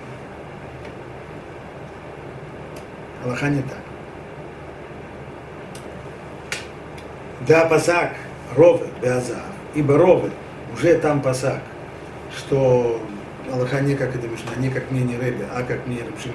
Аллаха 3.25 3.49
не 3.49 3.63
так. 3.63 3.79
Да, 7.47 7.67
пасак, 7.67 8.15
ровы, 8.57 8.87
беазав, 9.03 9.39
ибо 9.75 9.97
ровы, 9.97 10.31
уже 10.75 10.99
там 10.99 11.21
пасак, 11.23 11.61
что 12.37 13.01
Аллаха 13.52 13.82
не 13.82 13.96
как 13.96 14.16
это 14.16 14.28
Мишна, 14.28 14.52
не 14.58 14.70
как 14.70 14.90
мнение 14.92 15.20
Рэбе, 15.20 15.46
а 15.54 15.64
как 15.64 15.86
мнение 15.86 16.06
Рабшин 16.06 16.32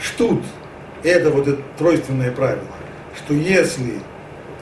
Штут– 0.00 0.44
это 1.02 1.30
вот 1.30 1.48
это 1.48 1.60
тройственное 1.76 2.30
правило, 2.30 2.62
что 3.16 3.34
если 3.34 3.94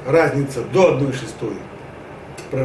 разница 0.07 0.63
до 0.63 0.95
одной 0.95 1.13
шестой 1.13 1.57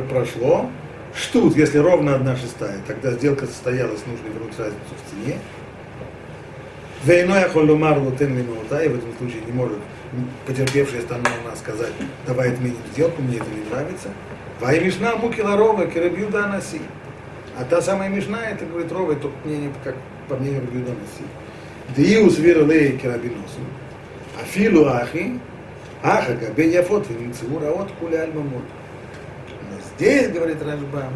прошло, 0.10 0.70
штут, 1.14 1.58
если 1.58 1.80
ровно 1.80 2.16
одна 2.16 2.36
шестая, 2.36 2.78
тогда 2.88 3.12
сделка 3.12 3.46
состоялась, 3.46 4.00
нужно 4.06 4.28
вернуть 4.28 4.58
разницу 4.58 4.80
в 4.96 5.10
цене. 5.10 5.38
Вейной 7.04 7.44
ахоллумар 7.46 7.98
лутен 7.98 8.38
и 8.38 8.42
в 8.88 8.96
этом 8.96 9.18
случае 9.18 9.42
не 9.46 9.52
может 9.52 9.80
у 10.48 11.48
нас 11.48 11.60
сказать, 11.60 11.94
давай 12.28 12.54
отменим 12.54 12.78
сделку, 12.94 13.22
мне 13.22 13.38
это 13.38 13.46
не 13.50 13.70
нравится. 13.70 14.10
Вай 14.60 14.80
мишна 14.80 15.16
мукила 15.16 15.58
рова 15.58 15.88
керабьюда 15.88 16.46
анаси. 16.46 16.82
А 17.58 17.64
та 17.66 17.82
самая 17.82 18.10
мишна, 18.10 18.50
это 18.50 18.66
говорит 18.66 18.92
рова, 18.92 19.12
это 19.12 19.30
мнение, 19.44 19.72
как 19.84 19.96
по 20.28 20.36
мнению 20.36 20.64
Наси. 20.64 21.26
Диус 21.96 22.38
виролей 22.38 22.98
керабиносу. 22.98 23.60
Афилу 24.42 24.88
ахи, 24.88 25.40
аха 26.02 26.34
габе 26.34 26.72
яфот 26.72 27.10
венецу 27.10 27.60
раот 27.60 27.92
куля 28.00 28.22
альмамот. 28.22 28.64
Но 29.70 29.78
здесь, 29.96 30.30
говорит 30.30 30.62
Рашбам, 30.62 31.14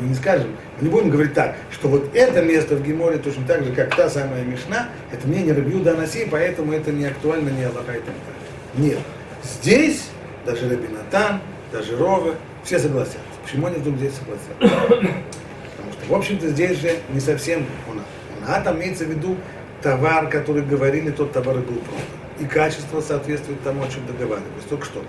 мы 0.00 0.08
не 0.08 0.14
скажем, 0.14 0.48
мы 0.78 0.84
не 0.84 0.90
будем 0.90 1.10
говорить 1.10 1.34
так, 1.34 1.56
что 1.72 1.88
вот 1.88 2.14
это 2.14 2.42
место 2.42 2.76
в 2.76 2.82
Геморе 2.82 3.18
точно 3.18 3.46
так 3.46 3.64
же, 3.64 3.72
как 3.72 3.94
та 3.94 4.08
самая 4.08 4.44
Мишна, 4.44 4.88
это 5.12 5.26
мнение 5.26 5.54
Рабью 5.54 5.80
Данаси, 5.80 6.26
поэтому 6.30 6.72
это 6.72 6.92
не 6.92 7.06
актуально, 7.06 7.50
не 7.50 7.64
Аллаха 7.64 7.92
и 7.92 8.00
так 8.00 8.04
далее. 8.06 8.94
Нет. 8.94 8.98
Здесь 9.42 10.08
даже 10.44 10.68
Рабинатан, 10.68 11.40
даже 11.72 11.96
Ровы, 11.96 12.34
все 12.64 12.78
согласятся. 12.78 13.20
Почему 13.50 13.66
они 13.66 13.78
вдруг 13.78 13.96
здесь 13.96 14.12
согласятся? 14.14 14.52
Потому 14.60 15.92
что, 15.92 16.06
в 16.08 16.14
общем-то, 16.14 16.48
здесь 16.50 16.78
же 16.78 17.00
не 17.12 17.18
совсем 17.18 17.66
у 17.90 17.94
нас. 17.94 18.04
А 18.46 18.60
там 18.60 18.76
имеется 18.76 19.04
в 19.04 19.08
виду 19.08 19.36
товар, 19.82 20.28
который 20.28 20.62
говорили, 20.62 21.10
тот 21.10 21.32
товар 21.32 21.56
и 21.56 21.60
был 21.60 21.74
продан. 21.74 22.04
И 22.38 22.44
качество 22.44 23.00
соответствует 23.00 23.60
тому, 23.64 23.82
о 23.82 23.88
чем 23.88 24.06
договаривались. 24.06 24.62
Только 24.68 24.84
что 24.84 25.02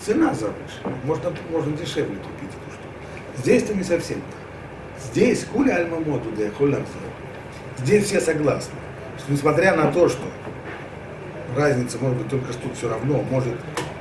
цена 0.00 0.32
завышена. 0.32 0.96
Можно, 1.04 1.34
можно 1.50 1.76
дешевле 1.76 2.16
купить 2.16 2.48
эту 2.48 2.72
штуку. 2.72 2.94
Здесь-то 3.36 3.74
не 3.74 3.84
совсем 3.84 4.16
так. 4.16 5.10
Здесь 5.10 5.44
хуля 5.52 5.76
альма 5.76 5.98
моду 5.98 6.30
да 6.34 6.80
Здесь 7.76 8.06
все 8.06 8.22
согласны, 8.22 8.74
что 9.18 9.30
несмотря 9.30 9.76
на 9.76 9.92
то, 9.92 10.08
что 10.08 10.22
разница 11.54 11.98
может 12.00 12.16
быть 12.16 12.28
только 12.28 12.54
что 12.54 12.72
все 12.74 12.88
равно, 12.88 13.22
может 13.30 13.54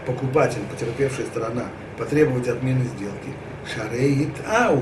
покупатель, 0.05 0.61
потерпевшая 0.71 1.25
сторона, 1.25 1.65
потребовать 1.97 2.47
отмены 2.47 2.85
сделки. 2.85 3.29
Шареит 3.73 4.33
ау, 4.47 4.81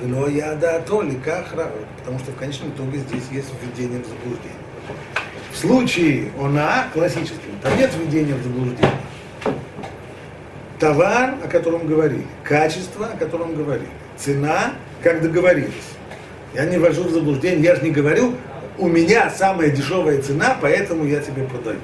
Вело 0.00 0.26
яда 0.26 0.82
то 0.86 1.04
кахра, 1.22 1.70
потому 1.98 2.18
что 2.18 2.32
в 2.32 2.36
конечном 2.36 2.70
итоге 2.70 2.98
здесь 2.98 3.24
есть 3.30 3.48
введение 3.60 4.00
в 4.02 4.06
заблуждение. 4.06 4.58
В 5.52 5.56
случае 5.56 6.30
она 6.40 6.86
классическим, 6.94 7.58
там 7.62 7.76
нет 7.76 7.90
введения 7.94 8.34
в 8.34 8.42
заблуждение. 8.42 8.90
Товар, 10.78 11.34
о 11.44 11.48
котором 11.48 11.86
говорили, 11.86 12.24
качество, 12.42 13.06
о 13.06 13.16
котором 13.16 13.54
говорили, 13.54 13.86
цена, 14.16 14.72
как 15.02 15.20
договорились. 15.20 15.92
Я 16.54 16.64
не 16.64 16.78
ввожу 16.78 17.04
в 17.04 17.10
заблуждение, 17.10 17.62
я 17.62 17.76
же 17.76 17.82
не 17.82 17.90
говорю, 17.90 18.34
у 18.78 18.88
меня 18.88 19.30
самая 19.30 19.70
дешевая 19.70 20.20
цена, 20.22 20.56
поэтому 20.60 21.04
я 21.04 21.20
тебе 21.20 21.44
продаю. 21.44 21.78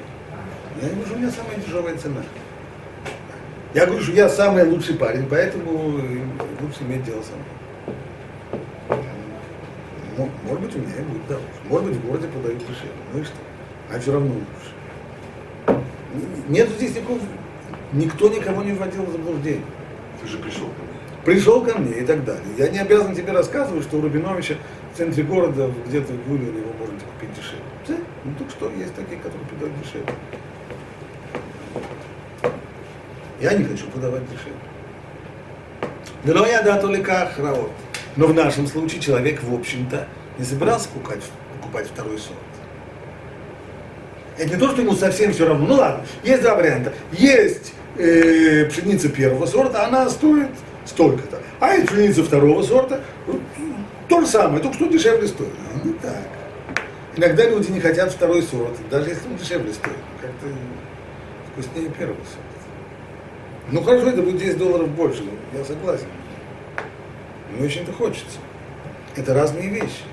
Я 0.81 0.89
не 0.89 0.95
говорю, 0.95 1.15
у 1.15 1.19
меня 1.19 1.31
самая 1.31 1.57
дешевая 1.65 1.97
цена. 1.97 2.23
Я 3.75 3.85
говорю, 3.85 4.03
что 4.03 4.13
я 4.13 4.29
самый 4.29 4.65
лучший 4.65 4.95
парень, 4.95 5.27
поэтому 5.29 5.73
лучше 6.61 6.83
иметь 6.83 7.05
дело 7.05 7.23
со 7.23 7.33
мной. 7.33 9.03
Ну, 10.17 10.31
может 10.47 10.61
быть, 10.63 10.75
у 10.75 10.79
меня 10.79 10.95
и 10.99 11.03
будет 11.03 11.27
дороже. 11.29 11.47
Может 11.69 11.89
быть, 11.89 11.97
в 11.97 12.07
городе 12.07 12.27
продают 12.29 12.59
дешевле. 12.59 12.91
Ну 13.13 13.21
и 13.21 13.25
что? 13.25 13.35
А 13.93 13.99
все 14.01 14.13
равно 14.13 14.35
лучше. 14.35 15.81
Нет 16.49 16.69
здесь 16.71 16.97
никакого... 16.97 17.21
Никто 17.93 18.29
никого 18.29 18.63
не 18.63 18.73
вводил 18.73 19.05
в 19.05 19.13
заблуждение. 19.13 19.65
Ты 20.21 20.29
же 20.29 20.39
пришел 20.39 20.67
ко 20.67 20.83
мне. 20.83 21.25
пришел 21.25 21.63
ко 21.63 21.79
мне 21.79 22.01
и 22.01 22.07
так 22.07 22.25
далее. 22.25 22.43
Я 22.57 22.69
не 22.69 22.79
обязан 22.79 23.15
тебе 23.15 23.33
рассказывать, 23.33 23.85
что 23.85 23.99
у 23.99 24.01
Рубиновича 24.01 24.57
в 24.93 24.97
центре 24.97 25.23
города, 25.23 25.71
где-то 25.87 26.13
в 26.15 26.29
Гуле, 26.29 26.47
его 26.47 26.73
можно 26.81 26.99
купить 26.99 27.35
дешевле. 27.35 27.63
Да? 27.87 27.95
Ну 28.25 28.33
так 28.39 28.51
что, 28.51 28.71
есть 28.71 28.95
такие, 28.95 29.21
которые 29.21 29.47
продают 29.47 29.75
дешевле. 29.83 30.13
Я 33.41 33.53
не 33.55 33.65
хочу 33.65 33.87
подавать 33.87 34.23
дешевле. 34.25 34.55
Но 36.25 36.47
я 36.47 36.63
да 36.63 36.79
только 36.81 37.23
охраот. 37.23 37.71
Но 38.17 38.27
в 38.27 38.35
нашем 38.35 38.67
случае 38.67 39.01
человек, 39.01 39.43
в 39.43 39.55
общем-то, 39.55 40.09
не 40.39 40.45
собирался 40.45 40.89
покупать, 40.89 41.21
покупать 41.61 41.87
второй 41.87 42.19
сорт. 42.19 42.37
Это 44.37 44.51
не 44.51 44.57
то, 44.57 44.71
что 44.71 44.83
ему 44.83 44.95
совсем 44.95 45.33
все 45.33 45.47
равно. 45.47 45.67
Ну 45.67 45.75
ладно, 45.75 46.05
есть 46.25 46.43
два 46.43 46.55
варианта. 46.57 46.93
Есть 47.13 47.73
э, 47.97 48.65
пшеница 48.67 49.09
первого 49.09 49.47
сорта, 49.47 49.87
она 49.87 50.09
стоит 50.09 50.51
столько-то. 50.85 51.41
А 51.61 51.75
есть 51.75 51.89
пшеница 51.89 52.23
второго 52.23 52.63
сорта, 52.63 53.01
то 54.09 54.21
же 54.21 54.27
самое, 54.27 54.63
только 54.63 54.77
что 54.77 54.87
дешевле 54.87 55.29
стоит. 55.29 55.53
А, 55.75 55.81
ну 55.85 55.95
так. 56.01 56.23
Иногда 57.17 57.49
люди 57.49 57.71
не 57.71 57.81
хотят 57.81 58.13
второй 58.13 58.43
сорт, 58.43 58.77
даже 58.91 59.11
если 59.11 59.27
он 59.29 59.37
дешевле 59.37 59.73
стоит. 59.73 59.97
Как-то 60.21 60.47
вкуснее 61.53 61.91
первого 61.91 62.17
сорта. 62.17 62.58
Ну 63.71 63.83
хорошо, 63.83 64.09
это 64.09 64.23
будет 64.23 64.39
10 64.39 64.59
долларов 64.59 64.89
больше, 64.89 65.23
я 65.53 65.65
согласен. 65.65 66.07
Не 67.57 67.67
очень-то 67.67 67.93
хочется. 67.93 68.39
Это 69.17 69.35
разные 69.35 69.69
вещи. 69.69 70.05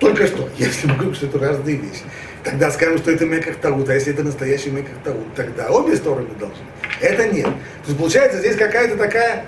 Только 0.00 0.26
что, 0.26 0.48
если 0.58 0.88
мы 0.88 0.94
говорим, 0.94 1.14
что 1.14 1.26
это 1.26 1.38
разные 1.38 1.76
вещи, 1.76 2.02
тогда 2.42 2.70
скажем, 2.70 2.98
что 2.98 3.10
это 3.10 3.24
меках 3.24 3.56
таут, 3.56 3.88
а 3.88 3.94
если 3.94 4.12
это 4.12 4.22
настоящий 4.22 4.70
меках 4.70 4.96
таут, 5.02 5.34
тогда 5.34 5.70
обе 5.70 5.96
стороны 5.96 6.28
должны. 6.38 6.58
Это 7.00 7.28
нет. 7.28 7.46
То 7.46 7.86
есть 7.86 7.98
получается 7.98 8.38
здесь 8.38 8.56
какая-то 8.56 8.96
такая 8.96 9.46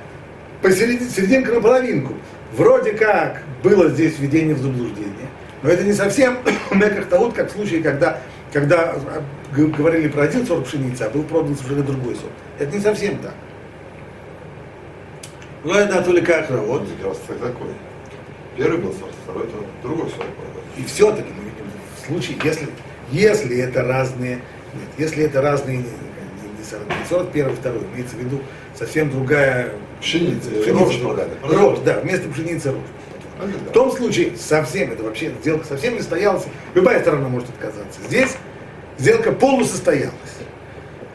посерединке, 0.63 1.13
серединка 1.13 1.53
на 1.53 1.61
половинку. 1.61 2.15
Вроде 2.57 2.93
как 2.93 3.43
было 3.63 3.91
здесь 3.91 4.19
введение 4.19 4.55
в 4.55 4.61
заблуждение, 4.61 5.29
но 5.63 5.69
это 5.71 5.85
не 5.85 5.93
совсем 5.93 6.39
меках 6.71 7.07
таут, 7.07 7.35
как 7.35 7.51
в 7.51 7.53
случае, 7.53 7.83
когда, 7.83 8.21
когда 8.57 8.95
а, 8.95 9.23
говорили 9.55 10.09
про 10.09 10.23
один 10.23 10.47
сорт 10.47 10.65
пшеницы, 10.65 11.03
а 11.03 11.11
был 11.11 11.25
продан 11.25 11.55
совершенно 11.57 11.83
другой 11.83 12.15
сорт. 12.15 12.33
Это 12.59 12.75
не 12.75 12.81
совсем 12.81 13.19
так. 13.19 13.35
Ну, 15.63 15.75
это 15.75 16.03
только 16.03 16.43
вот. 16.63 16.89
Такой. 17.27 17.69
Первый 18.57 18.79
был 18.79 18.95
сорт, 18.95 19.13
второй 19.25 19.45
это 19.45 19.57
другой 19.83 20.09
сорт. 20.09 20.27
И 20.79 20.85
все-таки 20.85 21.29
мы 21.37 21.45
видим, 21.45 21.71
в 22.01 22.07
случае, 22.07 22.39
если, 22.45 22.69
если 23.11 23.59
это 23.59 23.83
разные, 23.83 24.37
нет, 24.37 24.89
если 24.97 25.25
это 25.25 25.43
разные, 25.43 25.77
не, 25.77 25.83
не, 25.83 26.65
сорт, 26.65 26.89
не 26.89 27.07
сорт 27.11 27.33
первый, 27.33 27.55
второй, 27.57 27.83
имеется 27.93 28.17
в 28.17 28.21
виду 28.21 28.41
совсем 28.75 29.11
другая 29.11 29.75
пшеница. 30.01 30.49
Пшеница, 30.49 30.73
рожь, 30.73 30.97
другая. 30.97 31.29
рожь, 31.43 31.81
да, 31.81 32.01
вместо 32.01 32.31
пшеницы 32.31 32.73
рожь. 32.73 32.81
В 33.39 33.73
том 33.73 33.93
случае 33.93 34.37
совсем, 34.37 34.93
это 34.93 35.03
вообще 35.03 35.33
сделка 35.41 35.67
совсем 35.67 35.95
не 35.95 36.01
состоялась, 36.01 36.45
любая 36.75 37.01
сторона 37.01 37.29
может 37.29 37.49
отказаться. 37.51 38.01
Здесь 38.07 38.37
сделка 38.99 39.33
полусостоялась. 39.33 40.15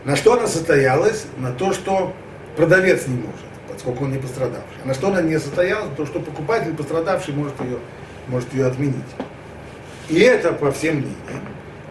На 0.06 0.16
что 0.16 0.34
она 0.34 0.48
состоялась? 0.48 1.26
На 1.38 1.52
то, 1.52 1.74
что 1.74 2.14
продавец 2.56 3.08
не 3.08 3.16
может 3.16 3.52
поскольку 3.82 4.06
он 4.06 4.12
не 4.12 4.20
пострадавший. 4.20 4.78
А 4.84 4.88
на 4.88 4.94
что 4.94 5.08
она 5.08 5.22
не 5.24 5.40
состоялась? 5.40 5.90
То, 5.98 6.06
что 6.06 6.20
покупатель 6.20 6.74
пострадавший 6.76 7.34
может 7.34 7.60
ее, 7.62 7.80
может 8.28 8.54
ее 8.54 8.68
отменить. 8.68 8.96
И 10.08 10.20
это 10.20 10.54
по 10.54 10.72
всем 10.72 10.98
мнениям. 10.98 11.16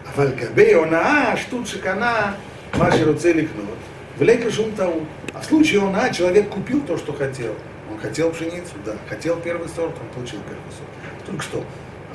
А 0.05 0.17
валькабе 0.17 0.81
она, 0.81 1.35
штучек 1.35 1.85
она, 1.85 2.35
маши 2.75 3.03
руцелик 3.03 3.49
нот. 3.55 3.77
Влейка 4.17 4.49
шум 4.51 4.71
тау. 4.71 5.05
А 5.33 5.41
в 5.41 5.45
случае 5.45 5.81
он, 5.81 5.93
а, 5.95 6.09
человек 6.11 6.47
купил 6.47 6.81
то, 6.81 6.97
что 6.97 7.11
хотел. 7.11 7.55
Хотел 8.01 8.31
пшеницу, 8.31 8.73
да, 8.83 8.95
хотел 9.07 9.39
первый 9.39 9.69
сорт, 9.69 9.95
он 10.01 10.07
получил 10.15 10.39
первый 10.41 10.71
сорт. 10.71 10.89
Только 11.25 11.43
что 11.43 11.63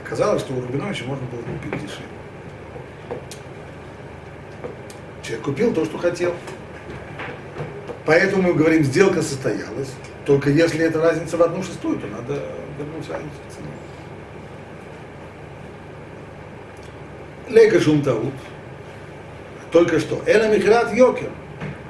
оказалось, 0.04 0.42
что 0.42 0.52
у 0.52 0.60
Рубиновича 0.60 1.04
можно 1.04 1.24
было 1.26 1.40
купить 1.40 1.80
дешевле. 1.80 2.06
Человек 5.22 5.44
купил 5.44 5.72
то, 5.72 5.84
что 5.84 5.98
хотел. 5.98 6.34
Поэтому 8.04 8.42
мы 8.42 8.54
говорим, 8.54 8.82
сделка 8.84 9.22
состоялась. 9.22 9.92
Только 10.24 10.50
если 10.50 10.84
это 10.84 11.00
разница 11.00 11.36
в 11.36 11.42
одну 11.42 11.62
шестую, 11.62 11.98
то 12.00 12.06
надо 12.08 12.42
вернуть 12.78 13.08
разницу 13.08 13.36
в 13.48 13.54
цене. 13.54 13.68
Лейка 17.48 17.80
шумтаут. 17.80 18.34
Только 19.70 20.00
что. 20.00 20.20
Эна 20.26 20.52
михрат 20.54 20.92
йокер. 20.92 21.30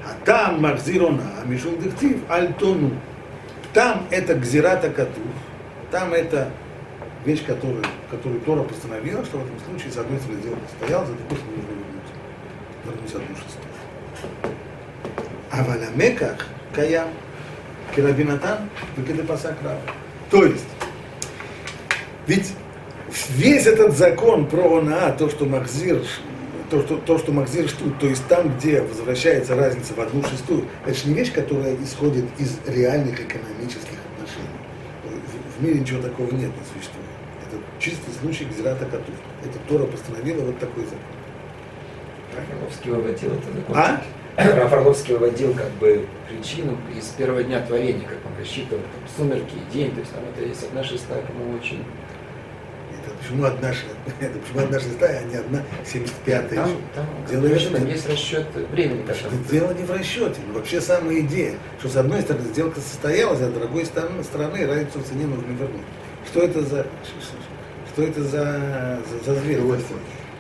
А 0.05 0.25
там 0.25 0.61
махзирона, 0.61 1.31
мишум 1.47 1.79
дехтив, 1.81 2.19
альтону. 2.29 2.93
Там 3.77 4.07
это 4.11 4.35
гзирата 4.35 4.89
коту, 4.89 5.21
там 5.91 6.15
это 6.15 6.49
вещь, 7.27 7.45
которую, 7.45 7.85
которую 8.11 8.41
Тора 8.41 8.63
постановила, 8.63 9.23
что 9.23 9.37
в 9.37 9.45
этом 9.45 9.61
случае 9.69 9.93
за 9.93 10.01
одной 10.01 10.19
стороны 10.19 10.41
дело 10.41 10.57
стоял, 10.79 11.05
за 11.05 11.13
другой 11.13 11.37
стороны 11.37 11.63
вернуть, 11.69 12.11
вернуть 12.87 13.15
одну 13.15 13.37
шестую. 13.37 14.55
А 15.51 15.63
в 15.63 15.69
Аламеках 15.69 16.47
каям, 16.75 17.09
керабинатан, 17.95 18.61
выкидепасак 18.97 19.59
рава. 19.63 19.83
То 20.31 20.47
есть, 20.47 20.65
ведь 22.27 22.55
весь 23.29 23.67
этот 23.67 23.95
закон 23.95 24.47
про 24.47 24.79
Онаа, 24.79 25.13
то, 25.13 25.29
что 25.29 25.45
Махзир 25.45 26.03
то, 26.71 26.83
что, 26.83 26.97
то, 26.97 27.19
что 27.19 27.33
Махзир 27.33 27.69
штут, 27.69 27.99
то 27.99 28.07
есть 28.07 28.27
там, 28.29 28.57
где 28.57 28.83
возвращается 28.83 29.55
разница 29.55 29.95
в 29.95 30.01
одну 30.01 30.23
шестую, 30.23 30.67
это 30.85 30.95
же 30.95 31.09
не 31.09 31.15
вещь, 31.15 31.33
которая 31.33 31.77
исходит 31.77 32.25
из 32.39 32.59
реальных 32.67 33.21
экономических 33.21 33.99
отношений. 34.15 34.49
В, 35.05 35.61
в 35.61 35.63
мире 35.63 35.81
ничего 35.81 36.03
такого 36.03 36.31
нет, 36.33 36.51
не 36.51 36.81
существует. 36.81 37.07
Это 37.47 37.61
чистый 37.79 38.13
случай 38.21 38.45
Гзирата 38.45 38.85
Катув. 38.85 39.15
Это 39.45 39.59
Тора 39.69 39.87
постановила 39.87 40.43
вот 40.45 40.59
такой 40.59 40.85
закон. 40.85 40.99
Рафаловский 42.37 42.91
выводил 42.91 43.33
это 43.33 43.53
закон. 43.53 43.77
А? 43.77 44.03
Рафаловский 44.37 45.15
выводил 45.15 45.55
как 45.55 45.71
бы 45.73 46.07
причину 46.29 46.77
из 46.95 47.07
первого 47.09 47.43
дня 47.43 47.61
творения, 47.61 48.07
как 48.07 48.19
он 48.27 48.39
рассчитывал, 48.39 48.83
там, 48.83 49.09
сумерки 49.17 49.55
и 49.55 49.73
день, 49.73 49.93
то 49.93 50.01
есть 50.01 50.13
там 50.13 50.23
это 50.25 50.47
есть 50.47 50.63
одна 50.65 50.85
шестая, 50.85 51.23
по-моему, 51.23 51.59
очень... 51.59 51.85
Это 53.21 53.23
почему 53.23 53.45
одна, 53.45 53.69
это 54.21 54.39
почему 54.39 54.61
одна 54.61 54.81
шестая, 54.81 55.21
а 55.21 55.25
не 55.25 55.37
одна 55.37 55.63
семьдесят 55.85 56.15
пятая? 56.25 56.57
Там, 56.57 56.71
там, 56.95 57.07
дело 57.29 57.43
конечно, 57.43 57.79
там 57.79 57.89
есть 57.89 58.09
расчет 58.09 58.47
времени. 58.71 59.03
Это 59.03 59.51
дело 59.51 59.73
не 59.73 59.85
в 59.85 59.91
расчете, 59.91 60.41
но 60.47 60.55
вообще 60.55 60.81
самая 60.81 61.21
идея, 61.21 61.55
что 61.79 61.89
с 61.89 61.97
одной 61.97 62.23
стороны 62.23 62.49
сделка 62.49 62.81
состоялась, 62.81 63.41
а 63.41 63.49
с 63.49 63.53
другой 63.53 63.85
стороны, 63.85 64.23
стороны 64.23 64.67
разницу 64.67 64.99
в 64.99 65.05
цене 65.05 65.27
нужно 65.27 65.51
вернуть. 65.53 65.83
Что 66.31 66.43
это 66.43 66.63
за, 66.63 66.87
что 67.93 68.03
это 68.03 68.23
за, 68.23 69.01
за, 69.25 69.35
за 69.35 69.41
зверь? 69.41 69.61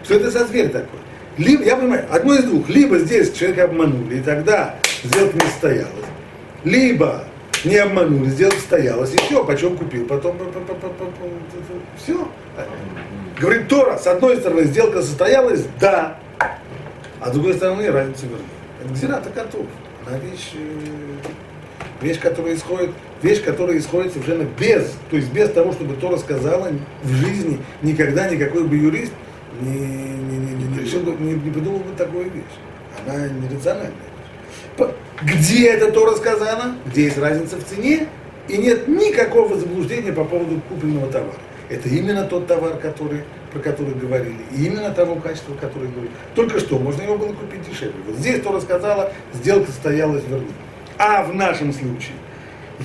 Что 0.04 0.14
это 0.14 0.30
за 0.30 0.46
зверь 0.46 0.68
такой? 0.68 1.00
Либо, 1.38 1.64
я 1.64 1.76
понимаю, 1.76 2.06
одно 2.10 2.34
из 2.34 2.44
двух. 2.44 2.68
Либо 2.68 2.98
здесь 2.98 3.32
человека 3.32 3.64
обманули, 3.64 4.18
и 4.18 4.20
тогда 4.20 4.76
сделка 5.04 5.34
не 5.34 5.50
состоялась. 5.50 5.90
Либо 6.64 7.24
не 7.64 7.76
обманули, 7.76 8.28
сделка 8.28 8.56
состоялась, 8.56 9.14
и 9.14 9.18
все, 9.18 9.44
почем 9.44 9.76
купил, 9.76 10.06
потом 10.06 10.36
все. 11.96 12.28
Говорит 13.38 13.68
Тора, 13.68 13.98
с 13.98 14.06
одной 14.06 14.36
стороны 14.38 14.64
сделка 14.64 15.02
состоялась, 15.02 15.64
да, 15.80 16.18
а 17.20 17.28
с 17.28 17.32
другой 17.32 17.54
стороны 17.54 17.90
разница 17.90 18.26
вернее. 18.26 18.44
Это 18.82 18.92
гзирата 18.94 19.30
котов. 19.30 19.66
Она 20.06 20.18
вещь, 20.18 20.52
вещь, 22.00 22.20
которая 22.20 22.54
исходит, 22.54 22.90
вещь, 23.22 23.42
которая 23.42 23.78
исходит 23.78 24.12
совершенно 24.12 24.46
без, 24.58 24.94
то 25.10 25.16
есть 25.16 25.32
без 25.32 25.50
того, 25.50 25.72
чтобы 25.72 25.94
Тора 25.94 26.16
сказала, 26.16 26.70
в 27.02 27.10
жизни 27.10 27.60
никогда 27.82 28.28
никакой 28.28 28.64
бы 28.64 28.76
юрист 28.76 29.12
не, 29.60 29.70
не, 29.70 30.36
не, 30.36 30.64
не, 30.64 30.78
решил 30.78 31.02
не, 31.18 31.34
не 31.34 31.50
придумал 31.50 31.80
бы 31.80 31.94
такую 31.96 32.24
вещь. 32.30 32.44
Она 33.04 33.28
нерациональная 33.28 33.90
вещь. 33.90 34.90
Где 35.22 35.68
это 35.68 35.90
то 35.92 36.04
рассказано? 36.04 36.76
Где 36.86 37.04
есть 37.04 37.18
разница 37.18 37.56
в 37.56 37.64
цене? 37.64 38.08
И 38.48 38.58
нет 38.58 38.86
никакого 38.86 39.56
заблуждения 39.56 40.12
по 40.12 40.24
поводу 40.24 40.60
купленного 40.68 41.10
товара. 41.10 41.38
Это 41.68 41.88
именно 41.88 42.24
тот 42.24 42.46
товар, 42.46 42.76
который, 42.76 43.22
про 43.52 43.58
который 43.58 43.94
говорили, 43.94 44.38
и 44.52 44.66
именно 44.66 44.90
того 44.90 45.16
качества, 45.16 45.54
которое 45.54 45.88
говорили. 45.88 46.12
Только 46.34 46.60
что, 46.60 46.78
можно 46.78 47.02
его 47.02 47.16
было 47.16 47.32
купить 47.32 47.68
дешевле. 47.68 47.94
Вот 48.06 48.16
здесь 48.16 48.40
то 48.40 48.52
рассказала, 48.52 49.12
сделка 49.32 49.72
состоялась 49.72 50.22
вернее. 50.28 50.52
А 50.98 51.24
в 51.24 51.34
нашем 51.34 51.72
случае 51.72 52.14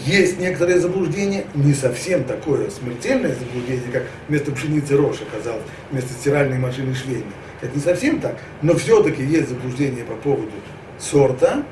есть 0.05 0.39
некоторое 0.39 0.79
заблуждение, 0.79 1.45
не 1.53 1.73
совсем 1.73 2.23
такое 2.23 2.69
смертельное 2.69 3.35
заблуждение, 3.35 3.91
как 3.91 4.03
вместо 4.29 4.51
пшеницы 4.51 4.95
рожь 4.95 5.21
оказалось, 5.21 5.63
вместо 5.91 6.13
стиральной 6.13 6.57
машины 6.57 6.95
швейной. 6.95 7.25
Это 7.61 7.75
не 7.75 7.81
совсем 7.81 8.19
так, 8.19 8.37
но 8.61 8.73
все-таки 8.75 9.21
есть 9.23 9.49
заблуждение 9.49 10.05
по 10.05 10.15
поводу 10.15 10.51
сорта, 10.97 11.63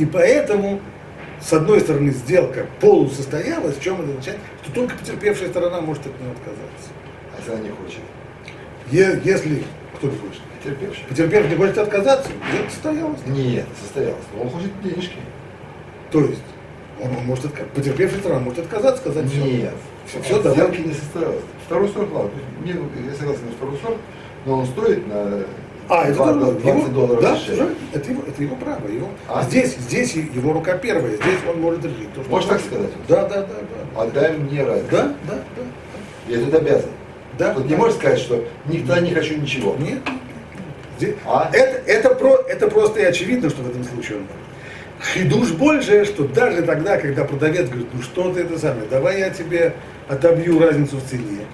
и 0.00 0.06
поэтому, 0.06 0.80
с 1.40 1.52
одной 1.52 1.80
стороны, 1.80 2.10
сделка 2.10 2.66
полусостоялась, 2.80 3.76
в 3.76 3.82
чем 3.82 4.00
это 4.00 4.10
означает, 4.10 4.38
что 4.62 4.72
только 4.72 4.96
потерпевшая 4.96 5.50
сторона 5.50 5.80
может 5.82 6.06
от 6.06 6.18
нее 6.20 6.32
отказаться. 6.32 6.90
А 7.34 7.38
если 7.38 7.52
она 7.52 7.60
не 7.60 7.70
хочет? 7.70 8.00
Е- 8.90 9.20
если 9.24 9.62
кто 9.96 10.08
не 10.08 10.16
хочет? 10.16 10.40
Потерпевший. 10.58 11.04
Потерпевший 11.08 11.50
не 11.50 11.56
хочет 11.56 11.78
отказаться, 11.78 12.30
сделка 12.50 12.70
состоялась. 12.70 13.20
Нет, 13.26 13.66
состоялась. 13.80 14.24
Но 14.34 14.42
он 14.42 14.50
хочет 14.50 14.70
денежки. 14.82 15.16
То 16.10 16.20
есть, 16.22 16.42
Он, 16.98 17.16
он 17.16 17.24
может 17.26 17.44
отказаться. 17.44 17.74
Потерпевшая 17.76 18.20
сторона 18.20 18.40
может 18.40 18.58
отказаться, 18.60 19.02
сказать 19.02 19.30
все. 19.30 19.44
Нет. 19.44 19.74
Все, 20.06 20.22
все, 20.22 20.42
давай. 20.42 20.56
Сделки 20.56 20.88
не 20.88 20.94
состоялось. 20.94 21.42
Второй 21.66 21.88
сорт, 21.90 22.10
ладно. 22.10 22.30
Мне, 22.62 22.72
я 22.72 23.14
согласен 23.14 23.46
на 23.46 23.52
второй 23.52 23.78
сорт, 23.82 23.96
но 24.46 24.58
он 24.60 24.66
стоит 24.66 25.06
на 25.06 25.44
А, 25.90 26.04
это 26.04 26.14
20, 26.14 26.40
тоже 26.40 26.52
20 26.60 26.66
его, 26.66 26.88
долларов 26.88 27.22
да, 27.22 27.34
дешевле. 27.36 27.66
это 27.92 28.10
его, 28.10 28.22
это 28.28 28.42
его 28.42 28.56
право. 28.56 28.86
Его. 28.86 29.08
А? 29.28 29.42
Здесь, 29.42 29.76
здесь 29.76 30.14
его 30.14 30.52
рука 30.52 30.76
первая, 30.78 31.16
здесь 31.16 31.38
он 31.52 31.60
может 31.60 31.84
решить. 31.84 32.14
то, 32.14 32.22
что 32.22 32.30
Можешь 32.30 32.48
так 32.48 32.60
сказать? 32.60 32.90
Да, 33.08 33.22
да, 33.26 33.40
да, 33.42 33.46
да. 33.94 34.02
Отдай 34.02 34.36
мне 34.36 34.62
разницу. 34.64 34.88
Да, 34.92 35.02
да, 35.28 35.34
да. 35.56 35.62
Я 36.32 36.44
тут 36.44 36.54
обязан. 36.54 36.90
да 37.36 37.54
Тут 37.54 37.64
да. 37.64 37.68
не 37.70 37.76
можешь 37.76 37.96
сказать, 37.96 38.20
что 38.20 38.44
никогда 38.66 39.00
не 39.00 39.10
хочу 39.12 39.36
ничего. 39.36 39.74
Нет. 39.80 39.98
Здесь- 40.98 41.16
А? 41.26 41.50
Это, 41.52 41.90
это, 41.90 42.14
про, 42.14 42.36
это 42.48 42.68
просто 42.68 43.00
и 43.00 43.04
очевидно, 43.04 43.50
что 43.50 43.62
в 43.62 43.68
этом 43.70 43.82
случае 43.82 44.18
он. 44.18 44.26
Хидуш 45.14 45.52
больше, 45.52 46.04
что 46.04 46.28
даже 46.28 46.62
тогда, 46.62 46.98
когда 46.98 47.24
продавец 47.24 47.66
говорит, 47.68 47.88
ну 47.92 48.02
что 48.02 48.32
ты 48.32 48.42
это 48.42 48.58
самое, 48.58 48.86
давай 48.88 49.18
я 49.18 49.30
тебе 49.30 49.72
отобью 50.08 50.60
разницу 50.60 50.98
в 50.98 51.02
цене. 51.02 51.46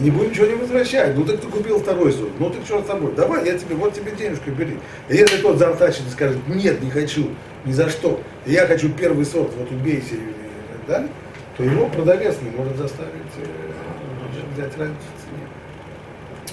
Не 0.00 0.10
будем 0.10 0.30
ничего 0.30 0.46
не 0.46 0.54
возвращать. 0.54 1.14
Ну 1.14 1.24
так 1.24 1.40
ты 1.40 1.46
купил 1.46 1.78
второй 1.78 2.12
сорт. 2.12 2.30
Ну 2.38 2.48
так 2.48 2.64
что 2.64 2.82
с 2.82 2.86
тобой? 2.86 3.12
Давай, 3.14 3.44
я 3.44 3.58
тебе, 3.58 3.74
вот 3.74 3.92
тебе 3.92 4.12
денежку 4.12 4.50
бери. 4.50 4.78
И 5.10 5.16
если 5.16 5.36
тот 5.36 5.58
заортачит 5.58 6.06
и 6.06 6.10
скажет, 6.10 6.38
нет, 6.48 6.82
не 6.82 6.90
хочу, 6.90 7.28
ни 7.66 7.72
за 7.72 7.90
что, 7.90 8.18
я 8.46 8.66
хочу 8.66 8.88
первый 8.90 9.26
сорт, 9.26 9.52
вот 9.58 9.70
убейся 9.70 10.14
и 10.14 10.72
так 10.72 10.86
далее, 10.86 11.08
то 11.56 11.64
его 11.64 11.86
продавец 11.88 12.36
не 12.40 12.50
может 12.50 12.78
заставить 12.78 13.12
э, 13.36 14.54
взять 14.54 14.78
разницу 14.78 15.00
в 15.16 15.22
цене. 15.22 15.46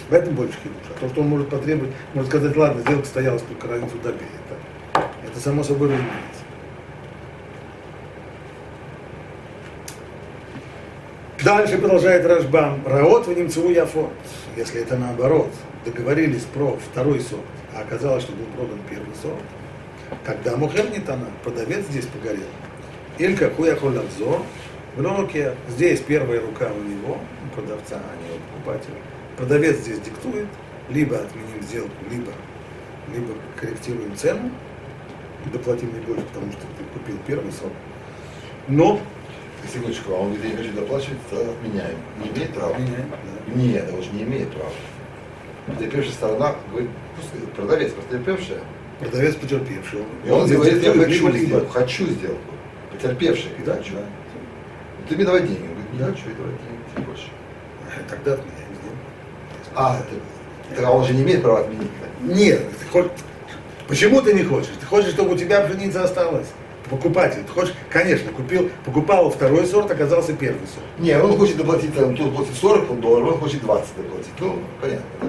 В 0.10 0.14
этом 0.14 0.36
больше 0.36 0.58
хидуш. 0.62 0.76
А 0.96 1.00
то, 1.00 1.10
что 1.10 1.22
он 1.22 1.28
может 1.30 1.50
потребовать, 1.50 1.94
может 2.14 2.30
сказать, 2.30 2.58
ладно, 2.58 2.82
сделка 2.82 3.06
стоялась, 3.06 3.44
только 3.44 3.68
разницу 3.68 3.96
добей. 4.04 4.28
Это, 4.94 5.08
это 5.26 5.40
само 5.40 5.64
собой 5.64 5.88
разумеется. 5.88 6.47
Дальше 11.48 11.78
продолжает 11.78 12.26
Рашбам. 12.26 12.82
Раот 12.86 13.26
в 13.26 13.34
немцу 13.34 13.70
Яфот. 13.70 14.12
Если 14.58 14.82
это 14.82 14.98
наоборот, 14.98 15.48
договорились 15.86 16.44
про 16.44 16.76
второй 16.76 17.22
сорт, 17.22 17.46
а 17.74 17.84
оказалось, 17.84 18.24
что 18.24 18.34
был 18.34 18.44
продан 18.48 18.80
первый 18.90 19.16
сорт, 19.22 19.42
тогда 20.26 20.58
Мухер 20.58 20.90
не 20.92 21.00
тана, 21.00 21.28
продавец 21.46 21.86
здесь 21.86 22.06
погорел. 22.08 22.50
Илька 23.18 23.50
хуя 23.50 23.78
холявзор, 23.78 24.42
в 24.98 25.56
здесь 25.70 26.02
первая 26.02 26.42
рука 26.42 26.70
у 26.70 26.84
него, 26.84 27.18
у 27.46 27.56
продавца, 27.56 27.96
а 27.96 28.24
не 28.24 28.36
у 28.36 28.42
покупателя. 28.52 28.98
Продавец 29.38 29.78
здесь 29.78 30.02
диктует, 30.02 30.48
либо 30.90 31.16
отменим 31.16 31.62
сделку, 31.62 31.96
либо, 32.12 32.34
либо 33.16 33.34
корректируем 33.56 34.14
цену, 34.18 34.52
доплатим 35.54 35.94
не 35.94 36.02
больше, 36.02 36.26
потому 36.26 36.52
что 36.52 36.64
ты 36.78 36.84
купил 37.00 37.16
первый 37.26 37.54
сорт. 37.54 37.72
Но 38.68 39.00
Секундочку, 39.72 40.14
а 40.14 40.18
он 40.20 40.34
говорит, 40.34 40.52
я 40.52 40.58
хочу 40.58 40.74
доплачивать, 40.74 41.18
тогда 41.30 41.52
отменяем. 41.52 41.98
Не 42.24 42.30
имеет 42.30 42.54
права? 42.54 42.72
Отменяем, 42.76 43.10
да. 43.12 43.54
Нет, 43.54 43.90
он 43.94 44.04
же 44.04 44.10
не 44.12 44.24
имеет 44.24 44.50
права. 44.52 44.72
Потерпевшая 45.66 46.14
сторона 46.14 46.56
говорит, 46.72 46.90
продавец, 47.56 47.92
потерпевшая, 47.92 48.60
продавец 49.00 49.36
потерпевший. 49.36 50.00
и 50.26 50.30
он 50.30 50.46
здесь 50.46 50.58
говорит, 50.58 50.84
я 50.84 50.94
хочу 50.94 51.32
сделку, 51.32 51.72
хочу 51.72 52.06
сделку. 52.06 52.54
Потерпевший 52.94 53.52
Да, 53.66 53.74
хочу. 53.76 53.96
да. 53.96 54.06
Ты 55.10 55.16
мне 55.16 55.26
давай 55.26 55.42
деньги. 55.42 55.62
Он 55.62 55.68
говорит, 55.68 55.94
не 55.94 56.00
хочу, 56.00 56.30
я 56.30 56.36
давай 56.36 56.52
деньги, 56.54 56.84
тебе 56.96 57.04
больше. 57.06 57.28
Тогда 58.10 58.34
отменяем 58.34 58.70
сделку. 58.80 58.98
А, 59.76 60.02
ты, 60.10 60.76
так 60.76 60.94
он 60.94 61.04
же 61.04 61.14
не 61.14 61.24
имеет 61.24 61.42
права 61.42 61.60
отменить. 61.62 61.90
Нет, 62.22 62.62
ты 62.80 62.86
хочешь- 62.92 63.12
почему 63.88 64.22
ты 64.22 64.34
не 64.34 64.44
хочешь? 64.44 64.72
Ты 64.80 64.86
хочешь, 64.86 65.12
чтобы 65.12 65.34
у 65.34 65.38
тебя 65.38 65.62
пшеница 65.62 66.04
осталась? 66.04 66.48
Покупатель, 66.90 67.42
ты 67.44 67.52
хочешь, 67.52 67.74
конечно, 67.90 68.32
купил, 68.32 68.70
покупал 68.86 69.30
второй 69.30 69.66
сорт, 69.66 69.92
оказался 69.92 70.34
первый 70.34 70.62
сорт. 70.68 70.86
Не, 71.00 71.18
он 71.22 71.38
хочет 71.38 71.58
доплатить, 71.58 71.94
там, 71.94 72.16
тут 72.16 72.34
платит 72.36 72.54
40 72.56 73.00
долларов, 73.02 73.34
он 73.34 73.40
хочет 73.40 73.62
20 73.62 73.88
доплатить. 73.98 74.32
Ну, 74.40 74.56
понятно, 74.82 75.06
да? 75.22 75.28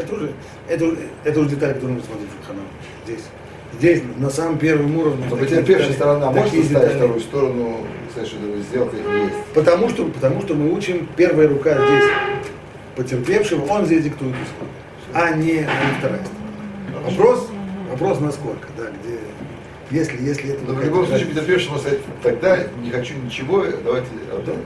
Это 0.00 0.14
уже, 0.14 0.32
это, 0.68 0.96
это 1.24 1.40
уже 1.40 1.48
деталь, 1.50 1.74
которую 1.74 1.94
мы 1.98 2.02
смотрим 2.02 2.26
в 2.28 2.46
Шульханаре. 2.46 2.68
Здесь, 3.04 3.20
здесь 3.78 4.02
на 4.18 4.30
самом 4.30 4.58
первом 4.58 4.96
уровне. 4.96 5.24
Но 5.28 5.36
потерпевшая 5.36 5.88
детали- 5.88 5.92
сторона 5.96 6.30
может 6.30 6.48
ставить 6.48 6.68
детали. 6.68 6.96
вторую 6.96 7.20
сторону, 7.20 7.76
что 8.12 8.20
это 8.20 8.58
сделка 8.70 8.96
есть. 8.96 9.34
Потому 9.54 9.88
что, 9.88 10.04
потому 10.06 10.40
что 10.42 10.54
мы 10.54 10.72
учим, 10.72 11.08
первая 11.16 11.48
рука 11.48 11.74
здесь 11.74 12.10
потерпевшего, 12.96 13.64
он 13.66 13.86
здесь 13.86 14.04
диктует 14.04 14.34
условия, 14.34 14.72
а 15.12 15.34
не, 15.36 15.52
а 15.58 15.86
не 15.86 15.98
вторая 15.98 16.20
сторона. 16.24 17.10
Вопрос, 17.10 17.48
вопрос 17.90 18.20
насколько, 18.20 18.68
да, 18.76 18.84
где, 19.02 19.09
если, 19.90 20.22
если 20.22 20.52
это... 20.54 20.64
Но 20.64 20.74
в 20.74 20.84
любом 20.84 21.06
случае 21.06 21.26
потерпевший 21.28 21.68
может 21.70 21.82
сказать, 21.82 22.00
тогда 22.22 22.58
не 22.82 22.90
хочу 22.90 23.14
ничего, 23.16 23.64
давайте 23.84 24.08
понял. 24.44 24.56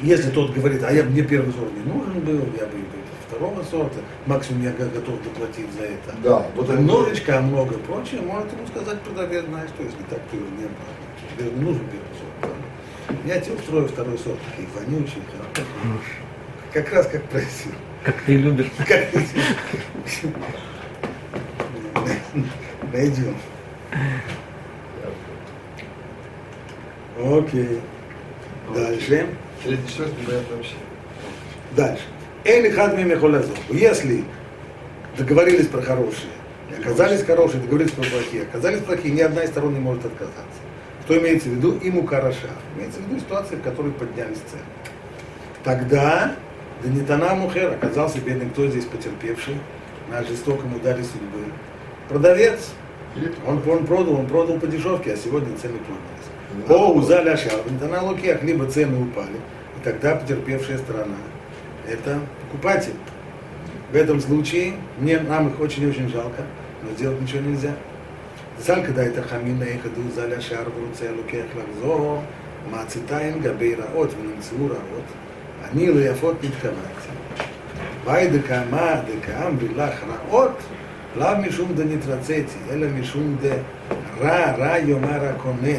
Если 0.00 0.30
тот 0.30 0.52
говорит, 0.52 0.82
а 0.84 0.92
я, 0.92 1.02
мне 1.02 1.22
первый 1.22 1.52
сорт 1.52 1.72
не 1.72 1.92
нужен 1.92 2.20
был, 2.20 2.40
я 2.56 2.66
бы 2.66 2.78
второго 3.26 3.62
сорта, 3.64 3.98
максимум 4.26 4.62
я 4.62 4.70
го- 4.70 4.88
готов 4.90 5.22
доплатить 5.24 5.66
за 5.76 5.84
это. 5.86 6.14
Да, 6.22 6.46
вот 6.54 6.68
Немножечко, 6.68 7.38
а 7.38 7.42
много 7.42 7.74
прочее, 7.78 8.20
может 8.22 8.52
ему 8.52 8.66
сказать 8.68 9.00
продавец, 9.02 9.44
знаешь 9.46 9.70
что, 9.70 9.82
если 9.82 9.98
так, 10.08 10.20
то 10.30 10.36
его 10.36 10.46
не 10.56 10.66
было. 10.66 11.50
Тебе 11.50 11.50
нужен 11.64 11.80
первый 11.86 12.14
сорт. 12.18 12.54
да. 13.26 13.34
Я 13.34 13.40
тебе 13.40 13.56
устрою 13.56 13.88
второй 13.88 14.18
сорт, 14.18 14.38
такие 14.50 14.68
вонючие, 14.74 15.22
хорошие. 15.32 16.27
Как 16.78 16.92
раз 16.92 17.08
как 17.08 17.24
просил. 17.24 17.72
Как 18.04 18.14
ты 18.22 18.36
любишь. 18.36 18.70
Как 18.86 19.08
Найдем. 22.92 23.36
Окей. 27.20 27.80
Дальше. 28.72 29.26
Третий, 29.64 29.88
четвертый, 29.88 30.22
непонятно 30.22 30.56
вообще. 30.56 30.74
Дальше. 31.74 32.04
Эли 32.44 32.70
хадми 32.70 33.02
мехолазо. 33.02 33.50
Если 33.70 34.22
договорились 35.16 35.66
про 35.66 35.82
хорошие, 35.82 36.30
и 36.70 36.80
оказались 36.80 37.24
хорошие, 37.24 37.60
договорились 37.60 37.90
про 37.90 38.04
плохие, 38.04 38.42
оказались 38.42 38.82
плохие, 38.82 39.12
ни 39.12 39.20
одна 39.20 39.42
из 39.42 39.50
сторон 39.50 39.74
не 39.74 39.80
может 39.80 40.04
отказаться. 40.04 40.60
Что 41.04 41.18
имеется 41.18 41.48
в 41.48 41.54
виду? 41.54 41.76
Иму 41.82 42.04
караша. 42.04 42.50
Имеется 42.76 43.00
в 43.00 43.08
виду 43.08 43.18
ситуация, 43.18 43.58
в 43.58 43.62
которой 43.62 43.90
поднялись 43.90 44.38
цены. 44.48 44.62
Тогда 45.64 46.36
Данитана 46.83 47.35
Мухер 47.35 47.71
оказался 47.71 48.19
бедным, 48.19 48.49
кто 48.49 48.67
здесь 48.67 48.85
потерпевший 48.85 49.55
на 50.09 50.23
жестоком 50.23 50.75
ударе 50.75 51.03
судьбы. 51.03 51.45
Продавец, 52.09 52.71
Или 53.15 53.31
он, 53.45 53.61
он 53.67 53.85
продал, 53.85 54.15
он 54.15 54.27
продал 54.27 54.59
по 54.59 54.67
дешевке, 54.67 55.13
а 55.13 55.17
сегодня 55.17 55.55
цены 55.57 55.77
поднялись. 55.79 56.69
О, 56.69 56.93
узали 56.93 57.29
ашар, 57.29 57.61
на 57.79 58.01
лукех, 58.03 58.43
либо 58.43 58.65
цены 58.65 59.01
упали, 59.01 59.37
и 59.77 59.83
тогда 59.83 60.15
потерпевшая 60.15 60.77
сторона – 60.77 61.87
это 61.87 62.19
покупатель. 62.41 62.95
В 63.91 63.95
этом 63.95 64.19
случае 64.19 64.73
мне, 64.99 65.19
нам 65.19 65.49
их 65.49 65.59
очень-очень 65.59 66.09
жалко, 66.09 66.43
но 66.81 66.91
сделать 66.95 67.21
ничего 67.21 67.41
нельзя. 67.41 67.73
ז"ל 68.59 68.83
כדאי 68.85 69.09
תחמין 69.09 69.61
יחדו 69.61 70.01
ז"ל 70.15 70.33
ישר 70.37 70.63
ורוצה 70.75 71.11
לוקח 71.11 71.45
לחזור, 71.57 72.21
מעציתיים 72.71 73.41
גבי 73.41 73.75
רעות 73.75 74.09
ונמצאו 74.13 74.65
רעות, 74.65 75.07
אני 75.71 75.91
ליפות 75.91 76.43
נתכוונתי. 76.43 77.09
באי 78.05 78.27
דקאמה 78.27 78.95
דקאמרי 78.95 79.67
לך 79.67 80.03
רעות, 80.07 80.57
לאו 81.15 81.37
משום 81.47 81.73
דנתרציתי, 81.75 82.57
אלא 82.71 82.87
משום 82.87 83.35
דרע 83.41 84.51
רע 84.51 84.77
יאמר 84.77 85.25
הקונה, 85.25 85.77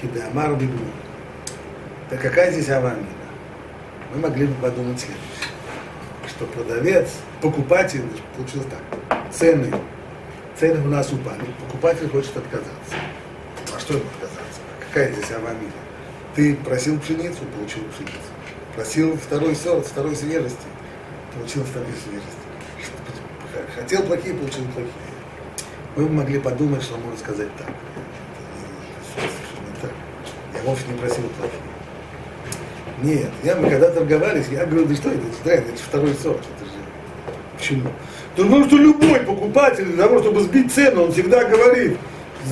כי 0.00 0.06
דאמר 0.06 0.54
בגמור. 0.54 0.92
Так 2.10 2.20
какая 2.20 2.50
здесь 2.50 2.68
авамина? 2.68 3.06
Мы 4.12 4.20
могли 4.20 4.46
бы 4.46 4.54
подумать 4.60 5.00
следующее, 5.00 5.48
что 6.28 6.44
продавец, 6.44 7.08
покупатель, 7.40 8.04
получилось 8.36 8.66
так, 8.68 9.30
цены 9.30 9.72
цены 10.62 10.80
у 10.84 10.88
нас 10.88 11.12
упали, 11.12 11.42
покупатель 11.60 12.08
хочет 12.08 12.36
отказаться. 12.36 12.94
А 13.74 13.80
что 13.80 13.94
ему 13.94 14.04
отказаться? 14.14 14.60
Какая 14.78 15.12
здесь 15.12 15.30
авамина? 15.30 15.72
Ты 16.36 16.54
просил 16.54 17.00
пшеницу, 17.00 17.40
получил 17.56 17.82
пшеницу. 17.90 18.30
Просил 18.77 19.17
второй 19.17 19.55
сорт, 19.55 19.87
второй 19.87 20.15
свежести, 20.15 20.67
получил 21.33 21.63
второй 21.63 21.87
свежести. 21.87 22.29
Хотел 23.75 24.03
плохие, 24.03 24.35
получил 24.35 24.65
плохие. 24.65 24.93
Бы 25.95 26.07
могли 26.07 26.37
подумать, 26.37 26.83
что 26.83 26.93
он 26.93 27.01
может 27.01 27.19
сказать 27.19 27.47
так. 27.57 27.73
Так. 29.81 29.91
Я 30.53 30.61
вовсе 30.61 30.83
не 30.91 30.97
просил 30.99 31.23
плохие. 31.39 31.59
Нет, 33.01 33.31
я, 33.43 33.55
мы 33.55 33.67
когда 33.67 33.89
торговались, 33.89 34.45
я 34.51 34.63
говорю, 34.67 34.85
да 34.85 34.95
что 34.95 35.09
это, 35.09 35.23
да, 35.43 35.53
это 35.53 35.75
второй 35.75 36.13
сорт, 36.13 36.41
это 36.55 36.65
же 36.65 36.71
Почему? 37.57 37.89
Потому 38.35 38.63
что 38.65 38.77
любой 38.77 39.21
покупатель 39.21 39.85
для 39.85 40.03
того, 40.03 40.19
чтобы 40.19 40.41
сбить 40.41 40.71
цену, 40.71 41.05
он 41.05 41.11
всегда 41.13 41.45
говорит, 41.45 41.97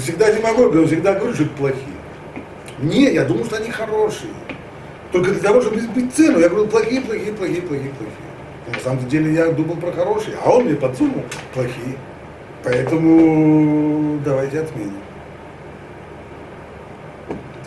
всегда 0.01 0.31
демагог, 0.33 0.73
он 0.73 0.87
всегда 0.87 1.13
говорит, 1.13 1.35
что 1.35 1.45
это 1.45 1.53
плохие. 1.53 1.85
Не, 2.79 3.13
я 3.13 3.25
думаю, 3.25 3.45
что 3.45 3.57
они 3.57 3.69
хорошие. 3.69 4.31
Только 5.15 5.31
для 5.31 5.39
того, 5.39 5.61
чтобы 5.61 5.79
сбить 5.79 6.13
цену, 6.13 6.39
я 6.39 6.49
говорю, 6.49 6.67
плохие, 6.67 6.99
плохие, 6.99 7.31
плохие, 7.31 7.61
плохие, 7.61 7.91
плохие. 7.91 8.73
На 8.73 8.79
самом 8.81 9.07
деле 9.07 9.33
я 9.33 9.49
думал 9.49 9.77
про 9.77 9.93
хорошие, 9.93 10.35
а 10.43 10.49
он 10.49 10.65
мне 10.65 10.75
подсунул 10.75 11.23
плохие. 11.53 11.95
Поэтому 12.65 14.19
давайте 14.25 14.59
отменим. 14.59 14.97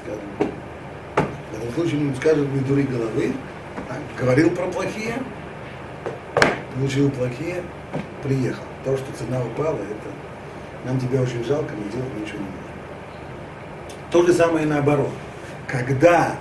Скажем. 0.03 0.53
В 1.17 1.57
этом 1.57 1.75
случае 1.75 2.01
он 2.07 2.15
скажет 2.17 2.53
не 2.53 2.61
дури 2.61 2.83
головы, 2.83 3.33
так, 3.89 3.97
говорил 4.21 4.51
про 4.51 4.67
плохие, 4.67 5.15
получил 6.75 7.11
плохие, 7.13 7.63
приехал. 8.23 8.65
То, 8.85 8.95
что 8.95 9.07
цена 9.19 9.41
упала, 9.41 9.77
это 9.77 10.85
нам 10.85 11.01
тебя 11.01 11.23
очень 11.23 11.43
жалко, 11.45 11.73
мы 11.75 11.91
делать 11.91 12.15
ничего 12.15 12.41
не 12.41 12.45
можем. 12.45 14.11
То 14.11 14.27
же 14.27 14.35
самое 14.35 14.67
и 14.67 14.69
наоборот. 14.69 15.09
Когда, 15.67 16.37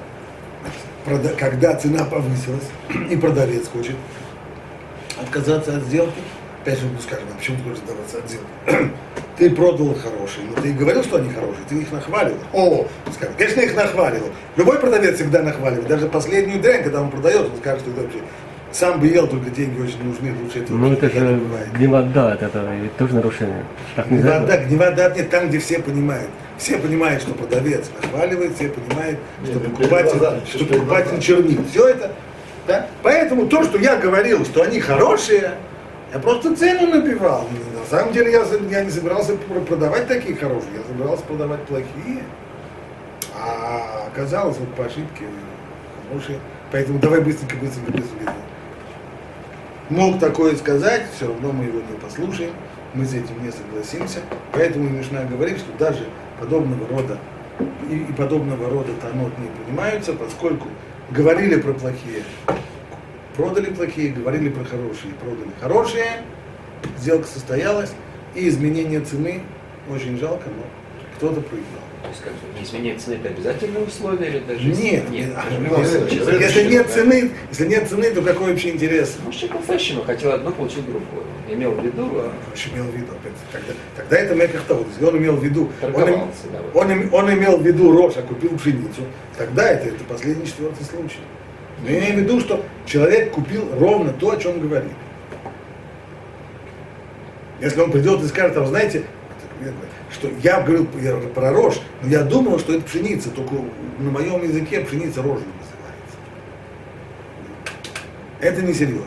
прода- 1.07 1.35
когда 1.37 1.75
цена 1.75 2.03
повысилась, 2.03 2.69
и 3.09 3.15
продавец 3.15 3.67
хочет 3.67 3.95
отказаться 5.21 5.77
от 5.77 5.83
сделки, 5.83 6.19
опять 6.61 6.79
же, 6.79 6.85
мы 6.87 7.01
скажем, 7.01 7.25
а 7.33 7.37
почему 7.37 7.57
ты 7.57 7.63
хочешь 7.63 7.83
отказаться 7.83 8.17
от 8.17 8.29
сделки? 8.29 8.91
Ты 9.37 9.51
продал 9.51 9.93
хорошие, 9.93 10.47
но 10.47 10.59
ты 10.59 10.73
говорил, 10.73 11.03
что 11.03 11.17
они 11.17 11.29
хорошие, 11.29 11.63
ты 11.69 11.75
их 11.75 11.91
нахвалил. 11.91 12.37
О, 12.53 12.87
скажем, 13.13 13.35
конечно, 13.37 13.61
их 13.61 13.75
нахвалил. 13.75 14.23
Любой 14.55 14.79
продавец 14.79 15.17
всегда 15.17 15.43
нахваливает. 15.43 15.87
Даже 15.87 16.07
последнюю 16.07 16.59
дрянь, 16.59 16.81
когда 16.81 17.03
он 17.03 17.11
продает, 17.11 17.41
он 17.51 17.57
скажет, 17.57 17.81
что 17.81 17.91
это 17.91 18.01
вообще 18.01 18.17
сам 18.71 18.99
бы 18.99 19.05
ел, 19.05 19.27
только 19.27 19.51
деньги 19.51 19.79
очень 19.79 20.03
нужны, 20.03 20.33
лучше 20.41 20.61
этого 20.61 20.77
Ну 20.77 20.91
это 20.91 21.07
же 21.11 21.39
гневода, 21.75 22.35
это 22.41 22.77
ведь 22.81 22.97
тоже 22.97 23.13
нарушение. 23.13 23.63
Так 23.95 24.09
нельзя. 24.09 24.39
Гневода, 24.39 24.57
гневода 24.57 25.13
нет 25.15 25.29
там, 25.29 25.49
где 25.49 25.59
все 25.59 25.79
понимают. 25.83 26.31
Все 26.57 26.77
понимают, 26.77 27.21
что 27.21 27.33
продавец 27.33 27.89
нахваливает, 28.01 28.55
все 28.55 28.69
понимают, 28.69 29.19
что 29.43 29.53
Нет, 29.59 29.75
покупатель, 29.75 30.17
что 30.17 30.57
что 30.57 30.65
покупатель 30.65 31.19
чернит. 31.21 31.59
Все 31.69 31.87
это. 31.89 32.11
Да? 32.65 32.87
Поэтому 33.03 33.47
то, 33.47 33.63
что 33.63 33.77
я 33.77 33.95
говорил, 33.95 34.43
что 34.43 34.63
они 34.63 34.79
хорошие, 34.79 35.53
я 36.13 36.19
просто 36.19 36.55
цену 36.55 36.87
набивал. 36.87 37.47
На 37.79 37.85
самом 37.85 38.11
деле 38.13 38.31
я, 38.31 38.43
я 38.69 38.83
не 38.83 38.89
собирался 38.89 39.35
пр- 39.35 39.61
продавать 39.61 40.07
такие 40.07 40.35
хорошие, 40.35 40.71
я 40.75 40.83
собирался 40.87 41.23
продавать 41.23 41.61
плохие. 41.65 42.23
А 43.35 44.07
оказалось, 44.11 44.57
вот 44.57 44.73
по 44.75 44.85
ошибке 44.85 45.25
хорошие. 46.09 46.39
Поэтому 46.71 46.99
давай 46.99 47.21
быстренько, 47.21 47.55
быстренько, 47.55 47.91
быстренько. 47.91 48.33
Мог 49.89 50.19
такое 50.19 50.55
сказать, 50.57 51.03
все 51.15 51.27
равно 51.27 51.51
мы 51.53 51.65
его 51.65 51.79
не 51.79 51.97
послушаем, 51.97 52.51
мы 52.93 53.05
с 53.05 53.13
этим 53.13 53.41
не 53.41 53.51
согласимся. 53.51 54.19
Поэтому 54.51 54.89
Мишна 54.89 55.23
говорит, 55.23 55.59
что 55.59 55.71
даже 55.77 56.05
подобного 56.39 56.87
рода 56.87 57.17
и, 57.89 57.95
и 57.95 58.13
подобного 58.13 58.69
рода 58.69 58.93
танот 59.01 59.31
не 59.39 59.47
принимаются, 59.47 60.13
поскольку 60.13 60.67
говорили 61.11 61.59
про 61.59 61.73
плохие, 61.73 62.23
продали 63.35 63.73
плохие, 63.73 64.11
говорили 64.11 64.49
про 64.49 64.63
хорошие, 64.63 65.13
продали 65.21 65.51
хорошие, 65.59 66.23
сделка 66.97 67.27
состоялась, 67.27 67.93
и 68.35 68.47
изменение 68.47 69.01
цены 69.01 69.41
очень 69.89 70.17
жалко, 70.17 70.49
но 70.49 70.63
кто-то 71.15 71.41
проиграл. 71.41 71.86
То 72.07 72.11
есть 72.11 72.23
как 72.23 72.33
не 72.57 72.63
изменять 72.63 73.01
цены 73.01 73.15
это 73.15 73.29
обязательное 73.29 73.81
условие 73.81 74.29
или 74.29 74.39
даже 74.39 74.63
Нет, 74.63 75.09
нет, 75.09 75.29
в 75.35 75.61
любом 75.61 75.81
если, 75.81 76.69
нет 76.69 76.89
цены, 76.89 77.31
если 77.49 77.67
нет 77.67 77.89
цены, 77.89 78.11
то 78.11 78.21
какой 78.21 78.51
вообще 78.51 78.69
интерес? 78.69 79.17
Может, 79.25 79.41
человек 79.41 79.65
вообще 79.65 80.01
хотел 80.05 80.31
одно, 80.31 80.51
получил 80.51 80.83
другое. 80.83 81.25
Имел 81.49 81.71
в 81.71 81.83
виду, 81.83 82.09
а 82.13 82.33
Вообще 82.47 82.69
имел 82.69 82.85
в 82.85 82.95
виду, 82.95 83.07
тогда, 83.51 83.73
тогда 83.97 84.17
это 84.17 84.35
מקח 84.35 84.63
טעות. 84.63 84.87
Если 84.93 85.03
он 85.03 85.17
имел 85.17 85.35
в 85.35 85.43
виду, 85.43 85.69
он, 85.81 85.89
им- 85.89 86.19
да, 86.51 86.59
вот. 86.73 86.75
он, 86.75 86.91
им- 86.91 87.13
он 87.13 87.33
имел 87.33 87.57
в 87.57 87.65
виду 87.65 87.91
рожь, 87.91 88.13
а 88.15 88.21
купил 88.21 88.57
пшеницу, 88.57 89.01
тогда 89.37 89.69
это, 89.69 89.89
это 89.89 90.03
последний 90.05 90.45
четвертый 90.45 90.85
случай. 90.85 91.19
Но 91.83 91.89
я 91.89 91.99
имею 91.99 92.15
в 92.15 92.19
виду, 92.19 92.39
что 92.39 92.63
человек 92.85 93.31
купил 93.31 93.67
ровно 93.77 94.13
то, 94.13 94.31
о 94.31 94.37
чем 94.37 94.61
говорили. 94.61 94.93
Если 97.59 97.81
он 97.81 97.91
придет 97.91 98.23
и 98.23 98.27
скажет, 98.27 98.55
а 98.55 98.61
вы 98.61 98.67
знаете, 98.67 99.03
что 100.17 100.29
я 100.41 100.61
говорил 100.61 100.85
про 101.35 101.51
рожь, 101.51 101.79
но 102.01 102.09
я 102.09 102.23
думал, 102.23 102.59
что 102.59 102.73
это 102.73 102.83
пшеница, 102.83 103.29
только 103.29 103.55
на 103.99 104.09
моем 104.11 104.43
языке 104.43 104.81
пшеница 104.81 105.21
рожью 105.21 105.47
называется. 105.47 106.17
Это 108.39 108.61
несерьезно. 108.61 109.05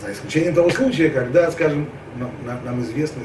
За 0.00 0.12
исключением 0.12 0.54
того 0.54 0.70
случая, 0.70 1.10
когда, 1.10 1.50
скажем, 1.50 1.88
нам, 2.16 2.30
нам- 2.44 2.64
нам 2.64 2.82
известно, 2.82 3.22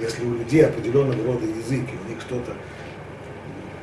если 0.00 0.24
у 0.24 0.32
людей 0.34 0.64
определенного 0.64 1.22
рода 1.24 1.44
язык, 1.46 1.84
и 1.92 2.06
у 2.06 2.10
них 2.10 2.20
что-то 2.20 2.52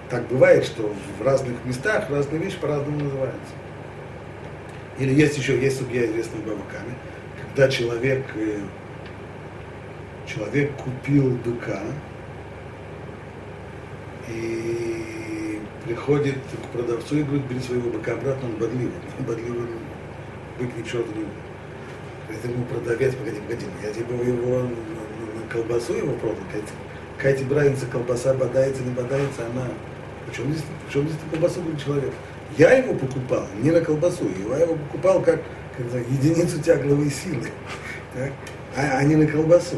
так 0.10 0.28
бывает, 0.28 0.66
что 0.66 0.92
в 1.20 1.24
разных 1.24 1.54
местах 1.66 2.10
разные 2.10 2.42
вещи 2.42 2.58
по-разному 2.60 3.04
называются. 3.04 3.54
Или 5.00 5.14
есть 5.14 5.38
еще, 5.38 5.60
есть 5.62 5.78
судья 5.78 6.06
известный 6.06 6.40
бабаками, 6.40 6.94
когда 7.46 7.70
человек, 7.70 8.26
э, 8.36 8.60
человек 10.26 10.72
купил 10.76 11.38
быка 11.46 11.82
и 14.28 15.62
приходит 15.86 16.36
к 16.36 16.78
продавцу 16.78 17.18
и 17.18 17.24
говорит, 17.24 17.46
бери 17.46 17.60
своего 17.60 17.90
быка 17.90 18.14
обратно, 18.14 18.50
он 18.50 18.56
бодливый. 18.56 18.92
Бодливый, 19.20 19.68
бык 20.60 20.70
ни 20.78 20.82
к 20.82 20.86
черту 20.86 21.12
не. 21.16 21.26
Говорит 22.28 22.46
ему 22.46 22.66
продавец, 22.66 23.16
погоди, 23.16 23.40
погоди, 23.40 23.66
я 23.84 23.94
тебе 23.94 24.16
его 24.16 24.60
на, 24.60 24.64
на- 24.64 25.50
колбасу 25.50 25.94
его 25.94 26.12
продал, 26.14 26.36
какая, 26.52 26.64
какая 27.18 27.38
тебе 27.38 27.88
колбаса 27.90 28.34
бодается, 28.34 28.84
не 28.84 28.92
бодается, 28.92 29.46
она... 29.46 29.68
Причем 30.28 30.52
здесь, 30.52 30.66
причем 30.86 31.08
здесь 31.08 31.20
колбасу 31.32 31.62
говорит 31.62 31.84
человек? 31.84 32.12
Я 32.58 32.74
его 32.74 32.94
покупал 32.94 33.48
не 33.62 33.72
на 33.72 33.80
колбасу, 33.80 34.26
я 34.50 34.58
его 34.58 34.76
покупал 34.76 35.22
как, 35.22 35.42
как 35.78 35.90
за 35.90 36.00
единицу 36.00 36.62
тягловой 36.62 37.10
силы, 37.10 37.44
так? 38.14 38.32
а, 38.76 38.98
а 38.98 39.04
не 39.04 39.16
на 39.16 39.26
колбасу. 39.26 39.78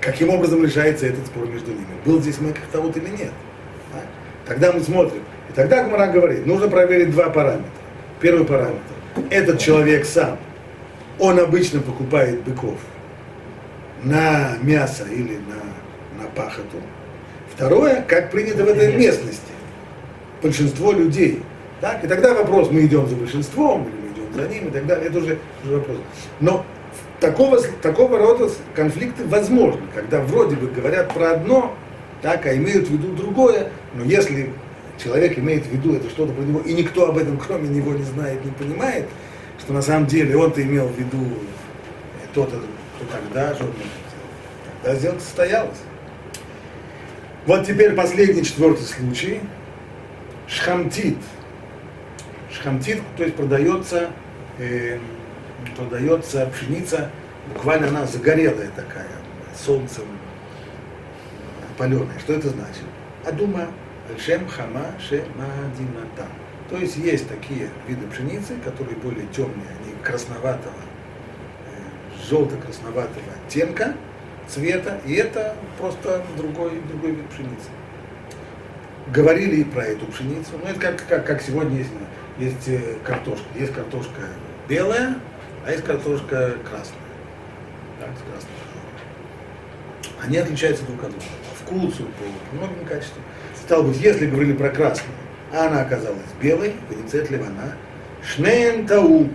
Каким 0.00 0.30
образом 0.30 0.64
решается 0.64 1.06
этот 1.06 1.26
спор 1.26 1.48
между 1.48 1.70
ними? 1.72 1.86
Был 2.04 2.20
здесь 2.20 2.40
Мэках 2.40 2.64
Тавут 2.72 2.96
или 2.96 3.08
нет? 3.08 3.32
Тогда 4.46 4.72
мы 4.72 4.80
смотрим. 4.80 5.22
И 5.48 5.52
тогда 5.52 5.84
Гмара 5.84 6.10
говорит, 6.10 6.46
нужно 6.46 6.68
проверить 6.68 7.10
два 7.10 7.30
параметра. 7.30 7.64
Первый 8.20 8.46
параметр. 8.46 8.80
Этот 9.30 9.58
человек 9.58 10.06
сам, 10.06 10.38
он 11.18 11.38
обычно 11.38 11.80
покупает 11.80 12.42
быков 12.42 12.76
на 14.02 14.56
мясо 14.62 15.04
или 15.04 15.36
на, 15.36 16.22
на 16.22 16.28
пахоту. 16.34 16.78
Второе, 17.54 18.02
как 18.02 18.30
принято 18.30 18.64
в 18.64 18.68
этой 18.68 18.96
местности. 18.96 19.42
Большинство 20.42 20.92
людей. 20.92 21.42
Так? 21.80 22.02
И 22.02 22.06
тогда 22.06 22.34
вопрос, 22.34 22.70
мы 22.70 22.86
идем 22.86 23.06
за 23.08 23.16
большинством, 23.16 23.88
или 23.88 23.94
мы 24.00 24.12
идем 24.12 24.34
за 24.34 24.48
ним, 24.48 24.68
и 24.68 24.70
так 24.70 24.86
далее, 24.86 25.08
это 25.08 25.18
уже, 25.18 25.38
уже 25.64 25.76
вопрос. 25.76 25.98
Но 26.40 26.64
такого, 27.20 27.60
такого 27.82 28.18
рода 28.18 28.50
конфликты 28.74 29.24
возможны, 29.24 29.82
когда 29.94 30.20
вроде 30.20 30.56
бы 30.56 30.68
говорят 30.68 31.12
про 31.12 31.32
одно, 31.32 31.74
так, 32.22 32.46
а 32.46 32.56
имеют 32.56 32.86
в 32.88 32.92
виду 32.92 33.14
другое, 33.14 33.70
но 33.94 34.04
если 34.04 34.52
человек 35.02 35.36
имеет 35.38 35.66
в 35.66 35.70
виду 35.70 35.96
это 35.96 36.08
что-то 36.08 36.32
про 36.32 36.42
него, 36.42 36.60
и 36.60 36.72
никто 36.72 37.08
об 37.08 37.18
этом 37.18 37.36
кроме 37.36 37.68
него 37.68 37.92
не 37.92 38.04
знает, 38.04 38.44
не 38.44 38.52
понимает, 38.52 39.06
что 39.58 39.72
на 39.72 39.82
самом 39.82 40.06
деле 40.06 40.36
он-то 40.36 40.62
имел 40.62 40.86
в 40.86 40.98
виду 40.98 41.26
то-то, 42.32 42.60
то 42.60 43.04
тогда 43.10 43.54
же, 43.54 43.64
тогда 44.82 44.98
сделка 44.98 45.20
состоялась. 45.20 45.78
Вот 47.44 47.66
теперь 47.66 47.94
последний 47.94 48.44
четвертый 48.44 48.84
случай. 48.84 49.40
Шхамтит. 50.46 51.18
Шхамтит, 52.52 53.00
то 53.16 53.24
есть 53.24 53.34
продается, 53.34 54.10
э, 54.58 54.98
продается 55.76 56.46
пшеница, 56.46 57.10
буквально 57.52 57.88
она 57.88 58.06
загорелая 58.06 58.68
такая, 58.76 59.08
солнцем 59.56 60.04
опаленная. 61.82 62.18
Что 62.20 62.34
это 62.34 62.48
значит? 62.48 62.84
Адума 63.24 63.68
Шем 64.18 64.46
Хама 64.48 64.86
Шемадимата. 65.00 66.26
То 66.70 66.76
есть 66.78 66.96
есть 66.96 67.28
такие 67.28 67.68
виды 67.86 68.06
пшеницы, 68.06 68.56
которые 68.64 68.96
более 68.96 69.26
темные, 69.28 69.68
они 69.80 69.94
красноватого, 70.02 70.74
э, 71.66 72.28
желто-красноватого 72.28 73.32
оттенка 73.46 73.94
цвета, 74.48 75.00
и 75.06 75.14
это 75.14 75.54
просто 75.78 76.22
другой, 76.36 76.80
другой 76.88 77.12
вид 77.12 77.28
пшеницы. 77.28 77.68
Говорили 79.12 79.56
и 79.56 79.64
про 79.64 79.84
эту 79.84 80.06
пшеницу, 80.06 80.52
ну 80.62 80.68
это 80.68 80.80
как, 80.80 81.06
как, 81.06 81.26
как 81.26 81.42
сегодня 81.42 81.78
есть, 81.78 81.90
есть 82.38 82.68
э, 82.68 82.96
картошка. 83.04 83.44
Есть 83.58 83.74
картошка 83.74 84.22
белая, 84.68 85.16
а 85.66 85.70
есть 85.70 85.84
картошка 85.84 86.56
красная. 86.68 86.98
Так, 88.00 88.10
с 88.10 88.30
красной. 88.30 88.50
Они 90.22 90.36
отличаются 90.38 90.84
друг 90.84 91.02
от 91.02 91.10
друга 91.10 91.41
вкусу, 91.64 92.04
по, 92.04 92.56
многим 92.56 92.84
качествам. 92.86 93.22
Стало 93.60 93.82
быть, 93.82 94.00
если 94.00 94.26
говорили 94.26 94.52
про 94.54 94.70
красную, 94.70 95.14
а 95.52 95.66
она 95.66 95.82
оказалась 95.82 96.20
белой, 96.40 96.74
венецет 96.90 97.30
ливана, 97.30 97.76
шнеен 98.24 98.86
тау. 98.86 99.28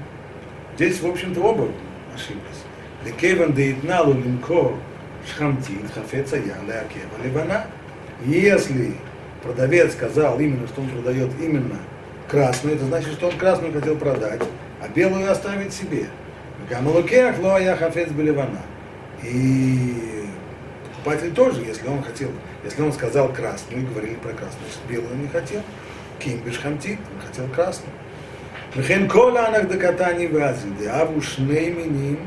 Здесь, 0.76 1.02
в 1.02 1.08
общем-то, 1.08 1.42
оба 1.42 1.68
ошиблись. 2.14 2.64
Лекеван 3.06 3.54
деитналу 3.54 4.14
линкор 4.14 4.76
шхамтит 5.28 5.92
хафеца 5.94 6.38
яля 6.38 6.82
акева 6.82 7.24
ливана. 7.24 7.66
Если 8.26 8.96
продавец 9.44 9.94
сказал 9.94 10.40
именно, 10.40 10.68
что 10.68 10.82
он 10.82 10.90
продает 10.90 11.32
именно 11.40 11.78
красную, 12.28 12.76
это 12.76 12.86
значит, 12.86 13.14
что 13.14 13.28
он 13.28 13.38
красную 13.38 13.74
хотел 13.74 13.96
продать, 13.96 14.42
а 14.82 14.88
белую 14.90 15.32
оставить 15.32 15.74
себе. 15.74 16.08
Гамалукех 16.70 17.40
лоя 17.40 17.76
хафец 17.76 18.10
белевана. 18.10 18.62
И 19.24 20.17
покупатель 21.08 21.34
тоже, 21.34 21.62
если 21.62 21.88
он 21.88 22.04
хотел, 22.04 22.30
если 22.64 22.82
он 22.82 22.92
сказал 22.92 23.32
красную 23.32 23.82
и 23.82 23.86
говорили 23.86 24.16
про 24.16 24.30
красную, 24.30 24.66
значит 24.66 24.80
белую 24.90 25.14
он 25.14 25.22
не 25.22 25.28
хотел. 25.28 25.62
Кимбиш 26.20 26.60
хамти, 26.60 27.00
он 27.14 27.28
хотел 27.28 27.48
красную. 27.54 27.94
Мехен 28.76 29.08
кола 29.08 29.48
анах 29.48 29.68
дакатани 29.68 30.28
вази, 30.28 30.68
деаву 30.80 31.22
шней 31.22 31.72
миним, 31.72 32.20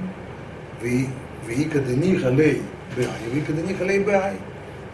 вика 0.80 1.78
дених 1.80 2.24
алей 2.24 2.62
бэай, 2.96 3.08
вика 3.32 3.52
дених 3.52 3.80
алей 3.80 4.00
бэай. 4.00 4.36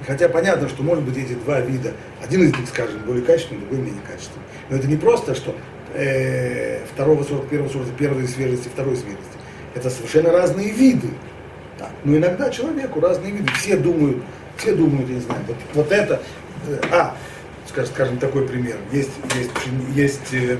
Хотя 0.06 0.28
понятно, 0.28 0.68
что 0.68 0.82
может 0.82 1.04
быть 1.04 1.16
эти 1.16 1.34
два 1.34 1.60
вида, 1.60 1.92
один 2.22 2.42
из 2.42 2.56
них, 2.56 2.68
скажем, 2.68 3.00
более 3.06 3.24
качественный, 3.24 3.60
другой 3.60 3.78
менее 3.78 4.02
качественный. 4.06 4.44
Но 4.68 4.76
это 4.76 4.86
не 4.86 4.96
просто, 4.96 5.34
что 5.34 5.54
э, 5.94 6.84
второго 6.92 7.22
сорта, 7.22 7.46
первого 7.48 7.68
сорта, 7.68 7.90
первой 7.96 8.26
свежести, 8.28 8.68
второй 8.68 8.96
свежести. 8.96 9.24
Это 9.74 9.88
совершенно 9.88 10.32
разные 10.32 10.70
виды. 10.70 11.08
Так. 11.86 11.94
Но 12.04 12.16
иногда 12.16 12.50
человеку 12.50 13.00
разные 13.00 13.32
виды. 13.32 13.52
Все 13.52 13.76
думают, 13.76 14.18
все 14.56 14.74
думают, 14.74 15.08
я 15.08 15.14
не 15.16 15.20
знаю, 15.20 15.40
вот, 15.46 15.56
вот 15.74 15.92
это, 15.92 16.20
э, 16.66 16.80
а, 16.90 17.16
скажем, 17.68 17.92
скажем, 17.92 18.18
такой 18.18 18.46
пример. 18.46 18.76
Есть, 18.90 19.10
есть, 19.34 19.50
есть 19.94 20.34
э, 20.34 20.58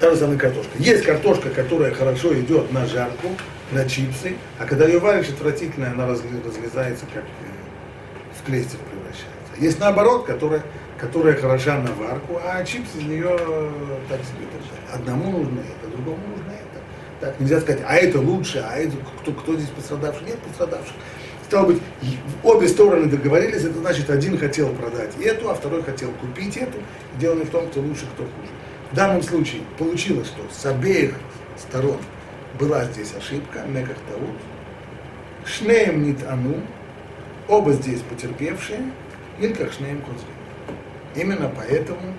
та 0.00 0.10
же 0.10 0.16
самая 0.16 0.38
картошка. 0.38 0.70
Есть 0.78 1.04
картошка, 1.04 1.50
которая 1.50 1.92
хорошо 1.92 2.34
идет 2.34 2.72
на 2.72 2.86
жарку, 2.86 3.28
на 3.70 3.88
чипсы, 3.88 4.34
а 4.58 4.66
когда 4.66 4.86
ее 4.86 4.98
варишь, 4.98 5.28
отвратительно, 5.28 5.92
она 5.92 6.06
разлезается, 6.06 7.06
как 7.14 7.22
э, 7.22 8.40
в 8.40 8.44
клейстер 8.44 8.78
превращается. 8.90 9.52
Есть 9.58 9.78
наоборот, 9.78 10.26
которая, 10.26 10.62
которая 10.98 11.36
хороша 11.36 11.78
на 11.78 11.92
варку, 11.92 12.40
а 12.44 12.64
чипсы 12.64 12.98
из 12.98 13.04
нее 13.04 13.38
так 14.08 14.20
себе 14.20 14.46
держать. 14.52 14.92
Одному 14.92 15.30
нужно 15.30 15.60
это, 15.60 15.90
другому 15.90 16.18
нужно 16.28 16.50
это. 16.50 16.61
Так, 17.22 17.38
нельзя 17.38 17.60
сказать, 17.60 17.82
а 17.86 17.94
это 17.94 18.18
лучше, 18.18 18.58
а 18.68 18.76
это 18.76 18.96
кто, 19.20 19.30
кто 19.30 19.54
здесь 19.54 19.68
пострадавший? 19.68 20.26
Нет 20.26 20.38
пострадавших. 20.40 20.92
Стало 21.44 21.66
быть, 21.66 21.80
обе 22.42 22.66
стороны 22.66 23.06
договорились, 23.06 23.62
это 23.62 23.78
значит, 23.78 24.10
один 24.10 24.36
хотел 24.36 24.70
продать 24.70 25.16
эту, 25.22 25.48
а 25.48 25.54
второй 25.54 25.84
хотел 25.84 26.10
купить 26.20 26.56
эту. 26.56 26.78
Дело 27.20 27.36
не 27.36 27.44
в 27.44 27.50
том, 27.50 27.68
кто 27.68 27.80
лучше, 27.80 28.06
кто 28.14 28.24
хуже. 28.24 28.50
В 28.90 28.96
данном 28.96 29.22
случае 29.22 29.62
получилось, 29.78 30.26
что 30.26 30.42
с 30.52 30.66
обеих 30.66 31.14
сторон 31.56 31.98
была 32.58 32.86
здесь 32.86 33.14
ошибка, 33.16 33.60
меках 33.68 33.98
таут. 34.10 34.34
Шнеем 35.46 36.02
нит 36.02 36.24
ану, 36.28 36.56
оба 37.46 37.72
здесь 37.72 38.00
потерпевшие, 38.00 38.80
илках 39.38 39.72
шнеем 39.72 40.02
хозрим. 40.02 40.76
Именно 41.14 41.52
поэтому 41.56 42.16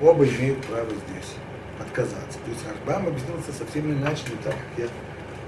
оба 0.00 0.24
имеют 0.24 0.64
право 0.66 0.90
здесь 0.90 1.34
отказаться. 1.80 2.38
То 2.44 2.50
есть 2.50 2.62
Рашбам 2.66 3.08
объяснил 3.08 3.36
это 3.38 3.52
совсем 3.52 3.92
иначе, 3.92 4.22
не 4.30 4.36
так, 4.42 4.54
как 4.54 4.84
я, 4.84 4.88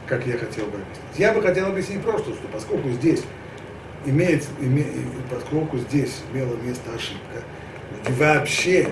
как 0.06 0.26
я 0.26 0.38
хотел 0.38 0.66
бы 0.66 0.78
объяснить. 0.78 1.18
Я 1.18 1.32
бы 1.32 1.42
хотел 1.42 1.66
объяснить 1.66 2.02
просто, 2.02 2.32
что 2.32 2.48
поскольку 2.52 2.90
здесь 2.90 3.22
имеет, 4.06 4.44
име, 4.60 4.84
поскольку 5.30 5.78
здесь 5.78 6.22
имела 6.32 6.56
место 6.56 6.90
ошибка, 6.94 7.42
и 8.08 8.12
вообще 8.12 8.88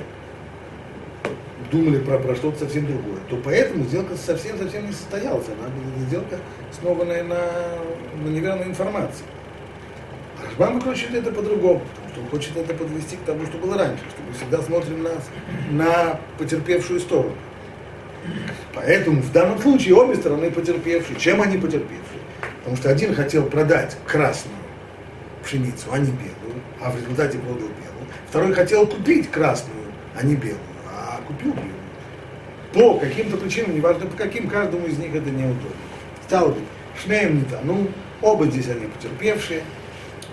думали 1.70 1.98
про, 1.98 2.18
про 2.18 2.34
что-то 2.34 2.60
совсем 2.60 2.86
другое, 2.86 3.20
то 3.28 3.36
поэтому 3.44 3.84
сделка 3.84 4.16
совсем-совсем 4.16 4.86
не 4.86 4.92
состоялась. 4.92 5.46
Она 5.48 5.68
была 5.68 6.06
сделка 6.06 6.38
основанная 6.70 7.24
на, 7.24 7.40
на 8.22 8.28
неверной 8.28 8.66
информации. 8.66 9.24
Рашбам 10.42 10.80
хочет 10.80 11.14
это 11.14 11.32
по-другому, 11.32 11.82
он 12.20 12.28
хочет 12.28 12.56
это 12.56 12.74
подвести 12.74 13.16
к 13.16 13.20
тому, 13.20 13.44
что 13.46 13.58
было 13.58 13.78
раньше, 13.78 14.02
что 14.10 14.22
мы 14.26 14.32
всегда 14.34 14.62
смотрим 14.62 15.02
на, 15.02 15.10
на 15.70 16.20
потерпевшую 16.38 17.00
сторону. 17.00 17.34
Поэтому 18.74 19.22
в 19.22 19.32
данном 19.32 19.58
случае 19.58 19.94
обе 19.94 20.16
стороны 20.16 20.50
потерпевшие. 20.50 21.18
Чем 21.18 21.42
они 21.42 21.58
потерпевшие? 21.58 22.20
Потому 22.58 22.76
что 22.76 22.90
один 22.90 23.14
хотел 23.14 23.44
продать 23.46 23.96
красную 24.06 24.56
пшеницу, 25.44 25.86
а 25.92 25.98
не 25.98 26.10
белую, 26.10 26.60
а 26.80 26.90
в 26.90 26.96
результате 26.96 27.38
продал 27.38 27.58
белую. 27.58 28.08
Второй 28.28 28.52
хотел 28.52 28.86
купить 28.86 29.30
красную, 29.30 29.92
а 30.18 30.24
не 30.24 30.34
белую 30.34 30.58
купил 31.26 31.52
бы 31.52 31.62
По 32.72 32.98
каким-то 32.98 33.36
причинам, 33.36 33.74
неважно 33.74 34.06
по 34.06 34.16
каким, 34.16 34.48
каждому 34.48 34.86
из 34.86 34.98
них 34.98 35.14
это 35.14 35.30
неудобно. 35.30 35.70
Стало 36.26 36.52
быть, 36.52 36.64
шнеем 37.02 37.38
не 37.38 37.44
ну 37.64 37.88
оба 38.22 38.46
здесь 38.46 38.68
они 38.68 38.86
потерпевшие, 38.86 39.62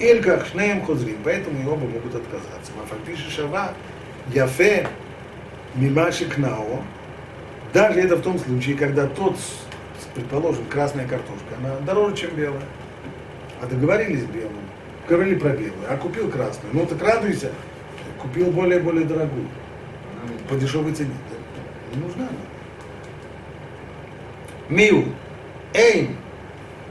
Эльках 0.00 0.46
шнеем 0.46 0.84
хозрим, 0.84 1.18
поэтому 1.24 1.61
и 1.61 1.66
оба 1.66 1.87
могут 1.87 2.14
отказаться. 2.14 2.72
Мафальпиши 2.76 3.30
шава, 3.30 3.72
яфе, 4.32 4.88
мимаши 5.74 6.26
кнао, 6.26 6.82
даже 7.72 8.00
это 8.00 8.16
в 8.16 8.22
том 8.22 8.38
случае, 8.38 8.76
когда 8.76 9.06
тот, 9.06 9.37
предположим, 10.14 10.64
красная 10.66 11.06
картошка, 11.06 11.56
она 11.58 11.76
дороже, 11.80 12.16
чем 12.16 12.30
белая. 12.34 12.62
А 13.61 13.66
договорились 13.66 14.22
белым, 14.22 14.52
говорили 15.08 15.34
про 15.34 15.50
белую, 15.50 15.84
а 15.88 15.96
купил 15.96 16.30
красную. 16.30 16.74
Ну 16.74 16.87
так 16.87 17.02
радуйся, 17.02 17.50
купил 18.22 18.50
более-более 18.52 19.04
дорогую 19.04 19.48
по 20.48 20.54
дешевой 20.54 20.92
цене. 20.92 21.11
Не 21.94 22.02
нужна 22.02 22.22
она. 22.24 22.38
מיהו? 24.70 25.02
אין 25.74 26.14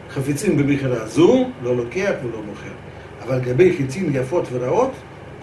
חפצים 0.10 0.58
במכירה 0.58 1.08
זו, 1.08 1.50
לא 1.64 1.76
לוקח 1.76 2.12
ולא 2.24 2.42
מוכר. 2.44 2.81
אבל 3.24 3.36
לגבי 3.36 3.78
חיצים 3.78 4.10
יפות 4.16 4.48
ורעות, 4.52 4.92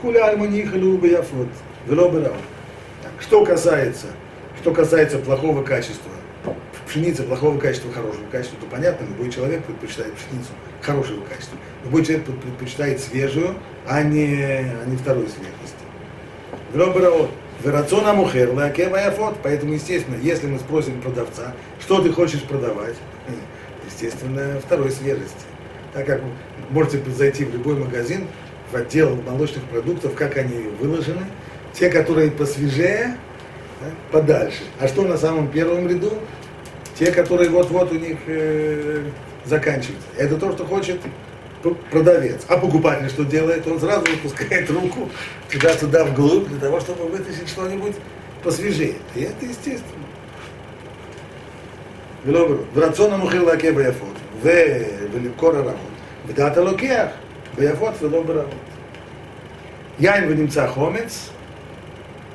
כולי 0.00 0.22
אלמוני 0.22 0.66
חלו 0.68 0.98
ביפות 0.98 1.48
ולא 1.88 2.08
ברעות. 2.08 2.44
Так, 3.02 3.20
что 3.20 3.44
касается, 3.44 4.06
что 4.60 4.72
касается 4.72 5.18
плохого 5.18 5.62
качества, 5.62 6.10
пшеницы 6.86 7.22
плохого 7.22 7.58
качества, 7.58 7.92
хорошего 7.92 8.24
качества, 8.30 8.58
то 8.60 8.66
понятно, 8.66 9.04
любой 9.04 9.30
человек 9.30 9.64
предпочитает 9.64 10.14
пшеницу 10.14 10.50
хорошего 10.80 11.22
качества. 11.24 11.58
Любой 11.84 12.04
человек 12.04 12.24
предпочитает 12.24 13.00
свежую, 13.00 13.54
а 13.86 14.02
не, 14.02 14.34
а 14.34 14.84
не 14.86 14.96
второй 14.96 15.28
свежести. 15.28 15.84
Гробараот. 16.72 17.30
Верацона 17.62 18.12
мухер, 18.14 18.52
лакева 18.52 18.96
яфот. 18.96 19.36
Поэтому, 19.42 19.74
естественно, 19.74 20.16
если 20.20 20.46
мы 20.46 20.58
спросим 20.58 21.00
продавца, 21.00 21.54
что 21.80 22.02
ты 22.02 22.12
хочешь 22.12 22.42
продавать, 22.42 22.96
естественно, 23.86 24.60
второй 24.64 24.90
свежести. 24.90 25.44
так 25.93 26.05
как 26.05 26.21
вы 26.21 26.29
можете 26.71 26.99
зайти 27.11 27.45
в 27.45 27.53
любой 27.53 27.75
магазин, 27.75 28.27
в 28.71 28.75
отдел 28.75 29.15
молочных 29.15 29.63
продуктов, 29.65 30.13
как 30.15 30.37
они 30.37 30.67
выложены, 30.79 31.25
те, 31.73 31.89
которые 31.89 32.31
посвежее, 32.31 33.17
да, 33.81 33.87
подальше. 34.11 34.63
А 34.79 34.87
что 34.87 35.03
на 35.03 35.17
самом 35.17 35.47
первом 35.49 35.87
ряду? 35.87 36.11
Те, 36.97 37.11
которые 37.11 37.49
вот-вот 37.49 37.91
у 37.91 37.95
них 37.95 38.17
э, 38.27 39.03
заканчиваются. 39.45 40.07
Это 40.17 40.35
то, 40.35 40.51
что 40.51 40.65
хочет 40.65 40.99
продавец. 41.91 42.41
А 42.47 42.57
покупатель 42.57 43.09
что 43.09 43.23
делает? 43.23 43.65
Он 43.67 43.79
сразу 43.79 44.05
выпускает 44.05 44.69
руку 44.69 45.09
туда-сюда 45.49 46.05
вглубь, 46.05 46.47
для 46.47 46.59
того, 46.59 46.79
чтобы 46.79 47.05
вытащить 47.05 47.49
что-нибудь 47.49 47.95
посвежее. 48.43 48.95
И 49.15 49.21
это 49.21 49.45
естественно. 49.45 50.05
В 52.23 52.79
рационном 52.79 53.23
ухилаке 53.23 53.71
баяфот. 53.71 54.15
להכה 54.44 54.58
ביפות, 54.68 55.12
ולמכור 55.12 55.56
הרעות, 55.56 55.76
ודעת 56.26 56.56
הלוקח 56.56 57.06
ביפות 57.56 58.02
ולא 58.02 58.22
ברעות. 58.22 58.54
יין 60.00 60.24
ונמצא 60.28 60.66
חומץ, 60.66 61.30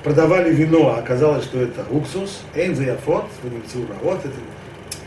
продавали 0.04 0.54
вино, 0.54 0.96
а 0.96 1.00
оказалось, 1.00 1.44
что 1.44 1.60
это 1.60 1.86
уксус, 1.92 2.44
эйн 2.56 2.74
за 2.74 2.84
яфот, 2.84 3.26
ונמצאו 3.44 3.82
רעות, 3.90 4.20
это, 4.20 4.36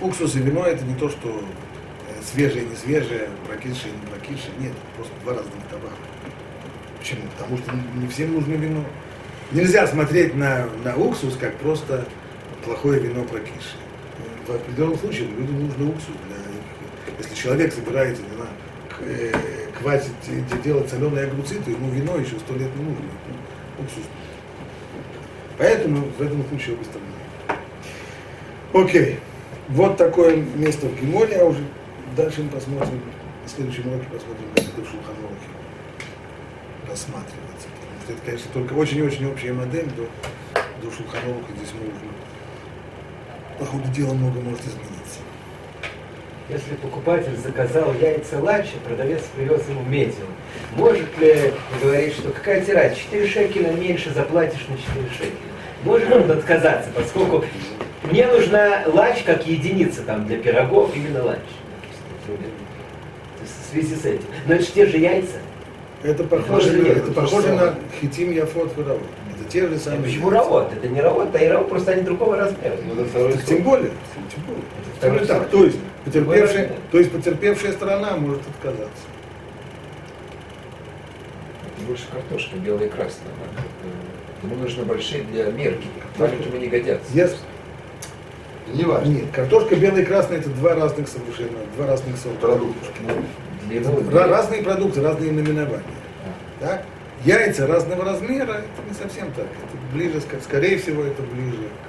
уксус 0.02 0.36
и 0.36 0.40
вино 0.40 0.66
это 0.66 0.84
не 0.84 0.94
то, 0.94 1.08
что 1.08 1.42
свежее, 2.22 2.64
не 2.66 2.76
свежее, 2.76 3.28
прокисшее, 3.46 3.92
не 3.92 4.06
прокисшее. 4.06 4.52
Нет, 4.60 4.72
просто 4.96 5.12
два 5.22 5.34
разных 5.34 5.54
товара. 5.70 5.94
Почему? 6.98 7.22
Потому 7.36 7.58
что 7.58 7.72
не 8.00 8.06
всем 8.08 8.34
нужно 8.34 8.52
вино. 8.52 8.84
Нельзя 9.50 9.86
смотреть 9.86 10.34
на, 10.34 10.66
на 10.84 10.96
уксус 10.96 11.36
как 11.36 11.56
просто 11.56 12.06
плохое 12.64 13.00
вино 13.00 13.24
прокисшее. 13.24 13.82
В 14.46 14.50
определенном 14.50 14.98
случае 14.98 15.28
людям 15.28 15.66
нужно 15.66 15.90
уксус. 15.90 16.14
если 17.17 17.35
человек 17.35 17.73
собирается 17.73 18.21
не 18.21 18.35
знаю, 18.35 18.49
э, 19.01 19.31
квасить, 19.79 20.61
делать 20.63 20.89
соленые 20.89 21.27
огурцы, 21.27 21.55
то 21.55 21.71
ему 21.71 21.89
вино 21.91 22.17
еще 22.17 22.37
сто 22.39 22.53
лет 22.53 22.75
не 22.75 22.83
нужно. 22.83 23.05
Уксус. 23.79 24.03
Поэтому 25.57 26.07
в 26.17 26.21
этом 26.21 26.43
случае 26.49 26.77
стороны. 26.83 27.59
Окей. 28.73 29.19
Вот 29.69 29.97
такое 29.97 30.37
место 30.55 30.87
в 30.87 30.99
Гиморе, 30.99 31.37
а 31.41 31.45
уже 31.45 31.61
Дальше 32.17 32.41
мы 32.41 32.49
посмотрим, 32.49 32.99
на 33.43 33.47
следующем 33.47 33.89
уроке 33.89 34.05
посмотрим, 34.05 34.47
как 34.55 34.63
это 34.63 34.81
в 34.81 34.89
Шулханорахе 34.89 35.49
рассматривается. 36.89 37.67
Это, 38.09 38.17
конечно, 38.25 38.49
только 38.53 38.73
очень-очень 38.73 39.31
общая 39.31 39.53
модель, 39.53 39.85
до, 39.91 40.07
до 40.81 40.91
Шулханораха 40.91 41.51
здесь 41.57 41.73
можно, 41.73 42.09
по 43.59 43.65
ходу 43.65 43.87
дела 43.91 44.13
много 44.13 44.39
может 44.39 44.61
измениться. 44.61 45.19
Если 46.49 46.75
покупатель 46.75 47.35
заказал 47.35 47.93
яйца 47.99 48.39
лачи, 48.39 48.75
продавец 48.85 49.21
привез 49.35 49.67
ему 49.67 49.81
медиум. 49.83 50.29
Может 50.75 51.17
ли 51.19 51.53
говорить, 51.81 52.13
что 52.13 52.29
какая 52.29 52.61
тирать, 52.61 52.97
4 52.97 53.27
шекеля 53.27 53.71
меньше 53.71 54.11
заплатишь 54.13 54.65
на 54.69 54.77
4 54.77 55.09
шекеля? 55.11 55.31
Может 55.83 56.11
он 56.11 56.31
отказаться, 56.31 56.89
поскольку 56.95 57.43
Мне 58.03 58.27
нужна 58.27 58.83
лач 58.85 59.23
как 59.25 59.45
единица 59.45 60.01
там 60.03 60.25
для 60.25 60.37
пирогов, 60.37 60.95
именно 60.95 61.23
лач. 61.23 61.39
В 63.43 63.71
связи 63.71 63.95
с 63.95 64.05
этим. 64.05 64.23
Но 64.45 64.53
это 64.53 64.63
же 64.63 64.71
те 64.71 64.85
же 64.85 64.97
яйца. 64.97 65.37
Это 66.03 66.23
похоже, 66.23 66.51
Может, 66.51 66.73
нет, 66.75 66.87
это 66.87 66.99
это 66.99 67.07
то 67.07 67.21
похоже 67.21 67.47
же 67.47 67.55
на 67.55 67.75
хитим 67.99 68.31
яфот 68.31 68.73
выработ. 68.75 69.01
Это 69.35 69.51
те 69.51 69.67
же 69.67 69.77
самые. 69.77 70.03
почему 70.03 70.29
равот? 70.29 70.71
Это 70.71 70.87
не 70.87 71.01
равот, 71.01 71.35
а 71.35 71.37
и 71.39 71.47
равот, 71.47 71.69
просто 71.69 71.91
они 71.91 72.03
другого 72.03 72.37
размера. 72.37 72.75
Ну, 72.85 72.93
это 72.93 73.09
второй 73.09 73.33
Так 73.33 73.41
сорт. 73.41 73.49
Тем 73.49 73.63
более, 73.63 73.91
тем 74.33 74.43
более. 74.45 74.63
второй 74.97 75.25
так, 75.25 75.49
то 75.49 75.65
есть 75.65 75.77
потерпевшая, 76.07 76.71
то 76.91 76.97
есть 76.97 77.11
потерпевшая 77.11 77.73
сторона 77.73 78.15
может 78.17 78.41
отказаться. 78.47 79.03
Больше 81.87 82.05
картошка, 82.11 82.55
белая 82.57 82.87
и 82.87 82.89
красная. 82.89 83.31
Ему 84.43 84.55
нужны 84.55 84.83
большие 84.83 85.23
для 85.23 85.45
мерки. 85.51 85.87
Маленьким 86.17 86.59
не 86.59 86.67
годятся. 86.67 87.11
Yes. 87.13 87.35
Не 88.73 88.83
важно. 88.83 89.09
Нет, 89.09 89.25
картошка 89.31 89.75
белая 89.75 90.01
и 90.01 90.05
красная 90.05 90.39
это 90.39 90.49
два 90.49 90.75
разных 90.75 91.07
совершенно, 91.07 91.57
два 91.75 91.87
разных 91.87 92.17
сорта. 92.17 92.59
Для 93.67 93.79
Это 93.79 93.89
его- 93.89 94.11
ра- 94.11 94.27
разные 94.27 94.61
продукты, 94.63 95.01
разные 95.01 95.31
наименования. 95.31 95.83
А. 96.61 96.65
Так? 96.65 96.83
Яйца 97.25 97.65
разного 97.65 98.03
размера, 98.05 98.51
это 98.51 98.87
не 98.87 98.93
совсем 98.93 99.31
так. 99.31 99.45
Это 99.45 99.95
ближе, 99.95 100.21
скорее 100.43 100.77
всего, 100.77 101.03
это 101.03 101.21
ближе 101.23 101.57
к 101.57 101.86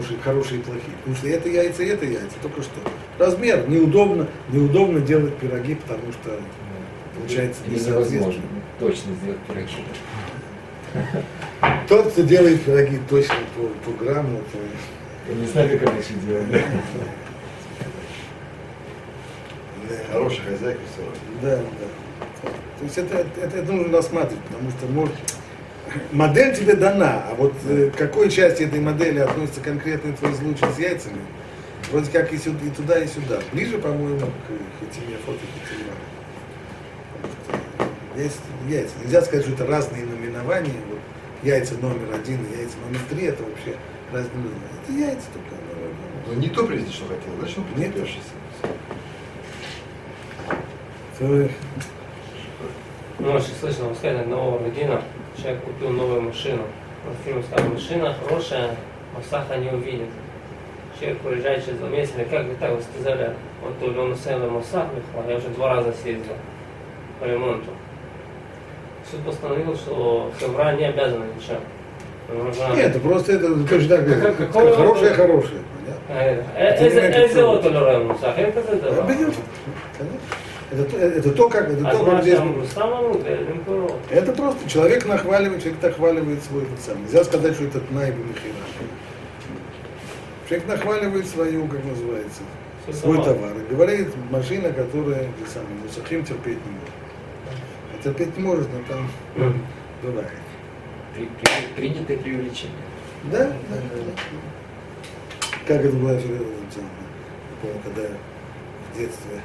хорошие, 0.00 0.20
хорошие 0.22 0.60
и 0.60 0.62
плохие. 0.62 0.96
Потому 0.98 1.16
что 1.16 1.28
это 1.28 1.48
яйца, 1.48 1.82
это 1.82 2.04
яйца, 2.04 2.36
только 2.42 2.62
что. 2.62 2.80
Размер 3.18 3.68
неудобно, 3.68 4.26
неудобно 4.50 5.00
делать 5.00 5.36
пироги, 5.36 5.74
потому 5.74 6.12
что 6.12 6.40
получается 7.16 7.60
Или 7.66 7.78
не 7.78 7.86
невозможно 7.86 8.42
точно 8.78 9.12
сделать 9.14 9.40
пироги. 9.40 9.84
Тот, 11.88 12.12
кто 12.12 12.22
делает 12.22 12.62
пироги 12.62 12.98
точно 13.08 13.34
по, 13.56 13.90
по 13.90 14.04
грамму, 14.04 14.38
то 14.52 14.58
Я 15.28 15.34
не 15.34 15.46
знаю, 15.46 15.78
как 15.78 15.88
раньше 15.88 16.14
делали. 16.26 16.64
да, 19.88 19.94
Хорошая 20.12 20.44
хозяйка 20.46 20.80
все 20.92 21.02
равно. 21.02 21.16
да, 21.42 21.56
да. 21.56 22.50
То 22.78 22.84
есть 22.84 22.96
это, 22.98 23.18
это, 23.18 23.56
это 23.58 23.72
нужно 23.72 23.98
рассматривать, 23.98 24.42
потому 24.44 24.70
что 24.70 24.86
может, 24.86 25.14
модель 26.12 26.54
тебе 26.54 26.74
дана, 26.74 27.24
а 27.30 27.34
вот 27.34 27.54
э, 27.68 27.90
к 27.90 27.96
какой 27.96 28.30
части 28.30 28.62
этой 28.62 28.80
модели 28.80 29.18
относится 29.18 29.60
конкретный 29.60 30.12
твой 30.12 30.34
случай 30.34 30.64
с 30.74 30.78
яйцами, 30.78 31.20
вроде 31.90 32.10
как 32.10 32.32
и, 32.32 32.38
сюда, 32.38 32.58
и 32.64 32.70
туда, 32.70 32.98
и 32.98 33.06
сюда. 33.06 33.40
Ближе, 33.52 33.78
по-моему, 33.78 34.18
к 34.18 34.80
хитиме 34.80 35.16
фото 35.24 35.38
Есть 38.16 38.40
яйца. 38.68 38.92
Нельзя 39.02 39.22
сказать, 39.22 39.44
что 39.44 39.54
это 39.54 39.66
разные 39.66 40.04
наименования. 40.04 40.74
Вот 40.88 40.98
яйца 41.42 41.74
номер 41.74 42.14
один 42.14 42.44
и 42.44 42.58
яйца 42.58 42.76
номер 42.86 43.00
три, 43.08 43.26
это 43.26 43.42
вообще 43.42 43.76
разные 44.12 44.36
наименования. 44.36 44.80
Это 44.84 44.92
яйца 44.92 45.26
только. 45.32 45.62
ну, 46.26 46.34
Ну, 46.34 46.40
не 46.40 46.48
то 46.48 46.66
привезти, 46.66 46.92
что 46.92 47.06
хотел, 47.06 47.34
значит, 47.38 47.58
он. 47.58 47.64
То, 51.18 51.48
Ну, 53.18 53.38
слышно 53.38 53.84
вам 53.84 53.94
сказать 53.94 54.22
одного 54.22 54.58
Рудина, 54.58 55.02
человек 55.40 55.62
купил 55.62 55.90
новую 55.90 56.22
машину. 56.22 56.62
Он 57.06 57.14
фильм 57.24 57.42
сказал, 57.42 57.70
машина 57.70 58.14
хорошая, 58.22 58.76
Масаха 59.16 59.56
не 59.56 59.70
увидит. 59.70 60.08
Человек 60.98 61.24
уезжает 61.24 61.64
через 61.64 61.78
два 61.78 61.88
месяца, 61.88 62.24
как 62.30 62.46
вы 62.46 62.54
так, 62.56 62.72
вы 62.72 62.82
сказали, 62.82 63.32
вот 63.62 63.78
то 63.78 63.86
ли 63.86 63.98
он 63.98 64.12
усел 64.12 64.38
Масах, 64.50 64.86
я 65.28 65.36
уже 65.36 65.48
два 65.48 65.76
раза 65.76 65.92
съездил 65.92 66.34
по 67.18 67.24
ремонту. 67.24 67.70
Суд 69.10 69.20
постановил, 69.24 69.74
что 69.74 70.30
февраль 70.38 70.76
не 70.76 70.84
обязан 70.84 71.22
ничем. 71.34 71.58
Нужна... 72.28 72.76
Нет, 72.76 73.02
просто 73.02 73.32
это 73.32 73.64
точно 73.64 73.96
так. 73.96 74.06
Как, 74.06 74.36
как, 74.36 74.52
хорошее, 74.52 75.14
хорошее. 75.14 75.60
Э, 76.08 76.42
это, 76.56 76.84
это, 76.84 76.98
это, 77.00 77.18
это, 77.18 77.40
это, 77.40 77.68
это, 78.36 78.60
это, 78.60 78.74
это, 78.74 79.34
просто 84.32 84.68
человек 84.68 85.06
нахваливает, 85.06 85.62
человек 85.62 85.82
нахваливает 85.82 86.42
свой 86.44 86.62
этот 86.62 86.80
самый. 86.80 87.02
Нельзя 87.02 87.24
сказать, 87.24 87.54
что 87.54 87.64
это 87.64 87.80
тнай 87.80 88.10
бимихира. 88.12 88.54
Человек 90.48 90.68
нахваливает 90.68 91.26
свою, 91.26 91.66
как 91.66 91.84
называется, 91.84 92.42
свой 92.92 93.22
товар. 93.22 93.52
И 93.58 93.72
говорит, 93.74 94.08
машина, 94.30 94.72
которая 94.72 95.24
ты 95.38 95.50
самый, 95.50 95.74
мусахим 95.82 96.24
терпеть 96.24 96.58
не 96.64 96.72
может. 96.72 96.94
А 97.98 98.02
терпеть 98.02 98.36
не 98.36 98.42
может, 98.42 98.68
но 98.72 98.94
там 98.94 99.08
бывает. 100.02 100.28
При- 101.14 101.26
при- 101.26 101.74
Принятое 101.76 102.16
преувеличение. 102.16 102.76
Да, 103.24 103.46
да, 103.46 103.76
да. 103.94 105.56
Как 105.66 105.84
это 105.84 105.94
было 105.96 106.10
это 106.12 106.28
когда 107.84 108.08
в 108.92 108.98
детстве 108.98 109.40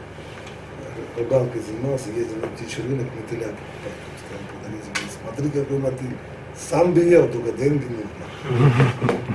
рыбалкой 1.18 1.62
занимался, 1.62 2.10
ездил 2.10 2.38
на 2.42 2.48
птичий 2.48 2.84
рынок, 2.84 3.08
мотыля 3.16 3.54
говорит, 4.66 4.84
смотри, 5.22 5.50
какой 5.50 5.80
мотыль. 5.80 6.18
Сам 6.58 6.94
бы 6.94 7.02
ел, 7.02 7.28
только 7.30 7.52
деньги 7.52 7.86
нужно. 7.86 9.26